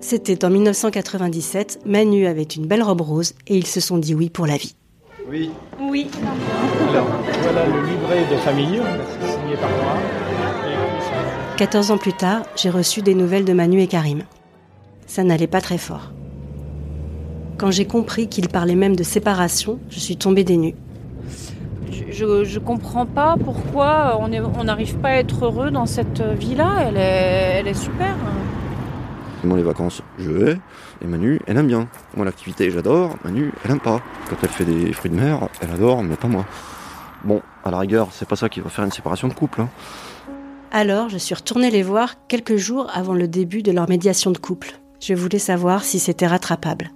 C'était 0.02 0.46
en 0.46 0.52
1997, 0.52 1.80
Manu 1.86 2.28
avait 2.28 2.44
une 2.44 2.68
belle 2.68 2.84
robe 2.84 3.02
rose 3.02 3.34
et 3.48 3.58
ils 3.58 3.66
se 3.66 3.80
sont 3.80 3.98
dit 3.98 4.14
oui 4.14 4.30
pour 4.30 4.46
la 4.46 4.58
vie. 4.58 4.76
Oui. 5.28 5.52
Oui. 5.80 6.08
Alors, 6.90 7.08
voilà 7.42 7.66
le 7.66 7.88
livret 7.88 8.26
de 8.32 8.38
famille, 8.38 8.82
signé 9.22 9.56
par 9.56 9.70
moi. 9.70 9.98
14 11.58 11.92
ans 11.92 11.98
plus 11.98 12.14
tard, 12.14 12.44
j'ai 12.56 12.70
reçu 12.70 13.02
des 13.02 13.16
nouvelles 13.16 13.46
de 13.46 13.54
Manu 13.54 13.82
et 13.82 13.88
Karim. 13.88 14.24
Ça 15.08 15.24
n'allait 15.24 15.48
pas 15.48 15.62
très 15.62 15.78
fort. 15.78 16.12
Quand 17.58 17.72
j'ai 17.72 17.86
compris 17.86 18.28
qu'ils 18.28 18.50
parlaient 18.50 18.76
même 18.76 18.96
de 18.96 19.04
séparation, 19.04 19.80
je 19.90 20.00
suis 20.00 20.18
tombée 20.18 20.44
des 20.44 20.58
nues. 20.58 20.76
Je, 22.12 22.44
je 22.44 22.60
comprends 22.60 23.06
pas 23.06 23.36
pourquoi 23.44 24.20
on 24.22 24.64
n'arrive 24.64 24.98
pas 24.98 25.10
à 25.10 25.16
être 25.16 25.46
heureux 25.46 25.72
dans 25.72 25.86
cette 25.86 26.22
vie-là. 26.22 26.86
Elle 26.88 26.98
est, 26.98 27.60
elle 27.60 27.68
est 27.68 27.74
super. 27.74 28.16
Moi, 29.46 29.58
les 29.58 29.64
vacances, 29.64 30.02
je 30.18 30.32
vais. 30.32 30.60
Et 31.02 31.08
Manu, 31.08 31.40
elle 31.48 31.58
aime 31.58 31.68
bien. 31.68 31.88
Moi, 32.16 32.26
l'activité, 32.26 32.72
j'adore. 32.72 33.16
Manu, 33.24 33.52
elle 33.64 33.72
aime 33.72 33.80
pas. 33.80 34.02
Quand 34.30 34.36
elle 34.42 34.50
fait 34.50 34.66
des 34.66 34.92
fruits 34.92 35.12
de 35.12 35.16
mer, 35.16 35.48
elle 35.62 35.72
adore, 35.72 36.04
mais 36.04 36.16
pas 36.16 36.28
moi. 36.28 36.46
Bon, 37.24 37.42
à 37.64 37.72
la 37.72 37.80
rigueur, 37.80 38.10
c'est 38.12 38.28
pas 38.28 38.36
ça 38.36 38.50
qui 38.50 38.60
va 38.60 38.70
faire 38.70 38.86
une 38.86 38.92
séparation 38.92 39.28
de 39.28 39.34
couple. 39.34 39.62
Hein. 39.62 39.70
Alors, 40.72 41.10
je 41.10 41.18
suis 41.18 41.36
retournée 41.36 41.72
les 41.72 41.84
voir 41.84 42.28
quelques 42.28 42.58
jours 42.58 42.90
avant 42.94 43.14
le 43.14 43.28
début 43.28 43.64
de 43.64 43.72
leur 43.72 43.88
médiation 43.88 44.32
de 44.32 44.38
couple. 44.38 44.80
Je 45.00 45.14
voulais 45.14 45.40
savoir 45.40 45.84
si 45.84 46.00
c'était 46.00 46.28
rattrapable. 46.28 46.92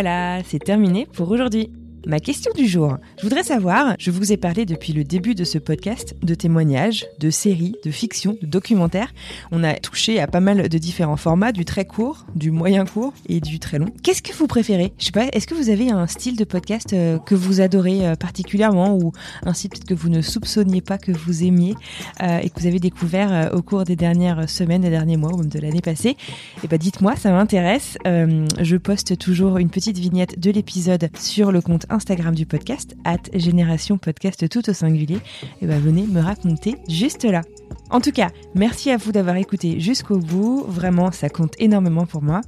Voilà, 0.00 0.44
c'est 0.44 0.60
terminé 0.60 1.08
pour 1.12 1.28
aujourd'hui. 1.28 1.72
Ma 2.06 2.20
question 2.20 2.52
du 2.54 2.66
jour. 2.66 2.96
Je 3.18 3.24
voudrais 3.24 3.42
savoir, 3.42 3.94
je 3.98 4.10
vous 4.10 4.32
ai 4.32 4.36
parlé 4.36 4.64
depuis 4.64 4.92
le 4.92 5.04
début 5.04 5.34
de 5.34 5.44
ce 5.44 5.58
podcast 5.58 6.14
de 6.22 6.34
témoignages, 6.34 7.06
de 7.18 7.28
séries, 7.28 7.74
de 7.84 7.90
fiction, 7.90 8.36
de 8.40 8.46
documentaires. 8.46 9.12
On 9.50 9.64
a 9.64 9.74
touché 9.74 10.20
à 10.20 10.26
pas 10.26 10.40
mal 10.40 10.68
de 10.68 10.78
différents 10.78 11.16
formats, 11.16 11.52
du 11.52 11.64
très 11.64 11.84
court, 11.84 12.24
du 12.34 12.50
moyen 12.50 12.86
court 12.86 13.12
et 13.28 13.40
du 13.40 13.58
très 13.58 13.78
long. 13.78 13.88
Qu'est-ce 14.02 14.22
que 14.22 14.32
vous 14.32 14.46
préférez? 14.46 14.92
Je 14.98 15.06
sais 15.06 15.12
pas, 15.12 15.26
est-ce 15.32 15.46
que 15.46 15.54
vous 15.54 15.70
avez 15.70 15.90
un 15.90 16.06
style 16.06 16.36
de 16.36 16.44
podcast 16.44 16.92
euh, 16.92 17.18
que 17.18 17.34
vous 17.34 17.60
adorez 17.60 18.06
euh, 18.06 18.14
particulièrement 18.14 18.96
ou 18.96 19.12
un 19.44 19.52
style 19.52 19.70
que 19.70 19.94
vous 19.94 20.08
ne 20.08 20.22
soupçonniez 20.22 20.80
pas 20.80 20.98
que 20.98 21.12
vous 21.12 21.42
aimiez 21.42 21.74
euh, 22.22 22.38
et 22.38 22.48
que 22.48 22.60
vous 22.60 22.66
avez 22.66 22.78
découvert 22.78 23.50
au 23.52 23.62
cours 23.62 23.84
des 23.84 23.96
dernières 23.96 24.48
semaines, 24.48 24.82
des 24.82 24.90
derniers 24.90 25.16
mois 25.16 25.32
ou 25.34 25.38
même 25.38 25.48
de 25.48 25.58
l'année 25.58 25.82
passée? 25.82 26.16
Eh 26.62 26.68
ben 26.68 26.78
dites-moi, 26.78 27.16
ça 27.16 27.32
m'intéresse. 27.32 27.98
je 28.04 28.76
poste 28.76 29.18
toujours 29.18 29.58
une 29.58 29.70
petite 29.70 29.98
vignette 29.98 30.38
de 30.38 30.50
l'épisode 30.50 31.10
sur 31.18 31.50
le 31.50 31.60
compte 31.60 31.86
Instagram 31.90 32.34
du 32.34 32.46
podcast, 32.46 32.96
at 33.04 33.18
Génération 33.34 33.98
Podcast 33.98 34.48
tout 34.48 34.68
au 34.68 34.72
singulier, 34.72 35.18
et 35.62 35.66
ben 35.66 35.80
venez 35.80 36.06
me 36.06 36.20
raconter 36.20 36.76
juste 36.88 37.24
là. 37.24 37.42
En 37.90 38.00
tout 38.00 38.12
cas, 38.12 38.30
merci 38.54 38.90
à 38.90 38.96
vous 38.96 39.12
d'avoir 39.12 39.36
écouté 39.36 39.80
jusqu'au 39.80 40.18
bout, 40.18 40.64
vraiment 40.68 41.10
ça 41.12 41.28
compte 41.28 41.54
énormément 41.58 42.06
pour 42.06 42.22
moi. 42.22 42.40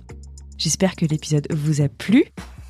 J'espère 0.58 0.96
que 0.96 1.06
l'épisode 1.06 1.46
vous 1.52 1.80
a 1.80 1.88
plu. 1.88 2.24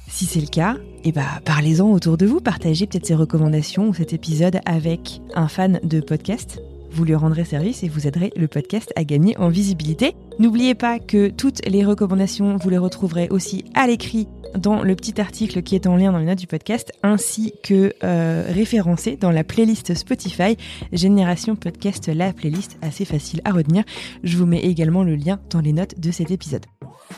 Si 0.08 0.26
c'est 0.26 0.40
le 0.40 0.46
cas, 0.46 0.76
et 1.04 1.12
bah 1.12 1.40
parlez-en 1.44 1.88
autour 1.90 2.16
de 2.16 2.26
vous, 2.26 2.40
partagez 2.40 2.86
peut-être 2.86 3.06
ces 3.06 3.14
recommandations 3.14 3.88
ou 3.88 3.94
cet 3.94 4.12
épisode 4.12 4.60
avec 4.66 5.20
un 5.34 5.48
fan 5.48 5.80
de 5.84 6.00
podcast 6.00 6.60
vous 6.92 7.04
lui 7.04 7.14
rendrez 7.14 7.44
service 7.44 7.82
et 7.82 7.88
vous 7.88 8.06
aiderez 8.06 8.32
le 8.36 8.48
podcast 8.48 8.92
à 8.96 9.04
gagner 9.04 9.36
en 9.38 9.48
visibilité. 9.48 10.14
N'oubliez 10.38 10.74
pas 10.74 10.98
que 10.98 11.28
toutes 11.28 11.66
les 11.66 11.84
recommandations, 11.84 12.56
vous 12.56 12.70
les 12.70 12.78
retrouverez 12.78 13.28
aussi 13.30 13.64
à 13.74 13.86
l'écrit 13.86 14.28
dans 14.56 14.82
le 14.82 14.96
petit 14.96 15.20
article 15.20 15.62
qui 15.62 15.74
est 15.74 15.86
en 15.86 15.96
lien 15.96 16.12
dans 16.12 16.18
les 16.18 16.26
notes 16.26 16.38
du 16.38 16.46
podcast, 16.46 16.92
ainsi 17.02 17.52
que 17.62 17.92
euh, 18.02 18.44
référencé 18.48 19.16
dans 19.16 19.30
la 19.30 19.44
playlist 19.44 19.94
Spotify 19.94 20.56
Génération 20.92 21.56
Podcast, 21.56 22.08
la 22.08 22.32
playlist 22.32 22.78
assez 22.82 23.04
facile 23.04 23.40
à 23.44 23.52
retenir. 23.52 23.84
Je 24.24 24.36
vous 24.36 24.46
mets 24.46 24.60
également 24.60 25.04
le 25.04 25.14
lien 25.14 25.40
dans 25.50 25.60
les 25.60 25.72
notes 25.72 25.98
de 25.98 26.10
cet 26.10 26.30
épisode. 26.30 26.66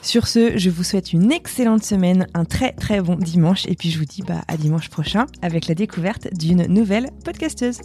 Sur 0.00 0.26
ce, 0.26 0.56
je 0.56 0.70
vous 0.70 0.84
souhaite 0.84 1.12
une 1.12 1.30
excellente 1.30 1.84
semaine, 1.84 2.26
un 2.34 2.44
très 2.44 2.72
très 2.72 3.00
bon 3.00 3.16
dimanche, 3.16 3.66
et 3.66 3.76
puis 3.76 3.90
je 3.90 3.98
vous 3.98 4.04
dis 4.04 4.22
bah, 4.22 4.42
à 4.48 4.56
dimanche 4.56 4.88
prochain 4.88 5.26
avec 5.42 5.68
la 5.68 5.74
découverte 5.74 6.28
d'une 6.34 6.66
nouvelle 6.66 7.10
podcasteuse. 7.24 7.80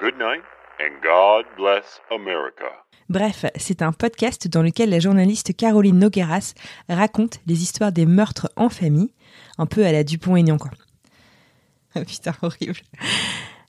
Good 0.00 0.14
night 0.14 0.42
and 0.80 1.02
God 1.02 1.44
bless 1.58 2.00
America. 2.10 2.64
Bref, 3.10 3.44
c'est 3.56 3.82
un 3.82 3.92
podcast 3.92 4.48
dans 4.48 4.62
lequel 4.62 4.88
la 4.88 4.98
journaliste 4.98 5.54
Caroline 5.54 5.98
Nogueras 5.98 6.54
raconte 6.88 7.40
les 7.46 7.62
histoires 7.62 7.92
des 7.92 8.06
meurtres 8.06 8.50
en 8.56 8.70
famille, 8.70 9.12
un 9.58 9.66
peu 9.66 9.84
à 9.84 9.92
la 9.92 10.02
Dupont-Aignan 10.02 10.56
quoi. 10.56 10.70
Ah 11.94 12.02
putain, 12.02 12.32
horrible. 12.40 12.78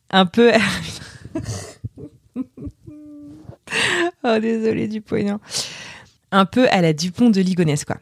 Un 0.10 0.26
peu. 0.26 0.54
oh 4.24 4.40
désolé 4.40 4.88
Dupont-Aignan. 4.88 5.42
Un 6.32 6.46
peu 6.46 6.70
à 6.70 6.82
la 6.82 6.94
Dupont 6.94 7.30
de 7.30 7.42
Ligonnès 7.42 7.84
quoi. 7.84 7.98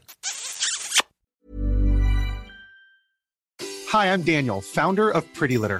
Hi, 3.91 4.05
I'm 4.05 4.21
Daniel, 4.21 4.61
founder 4.61 5.09
of 5.15 5.25
Pretty 5.33 5.57
Litter. 5.57 5.79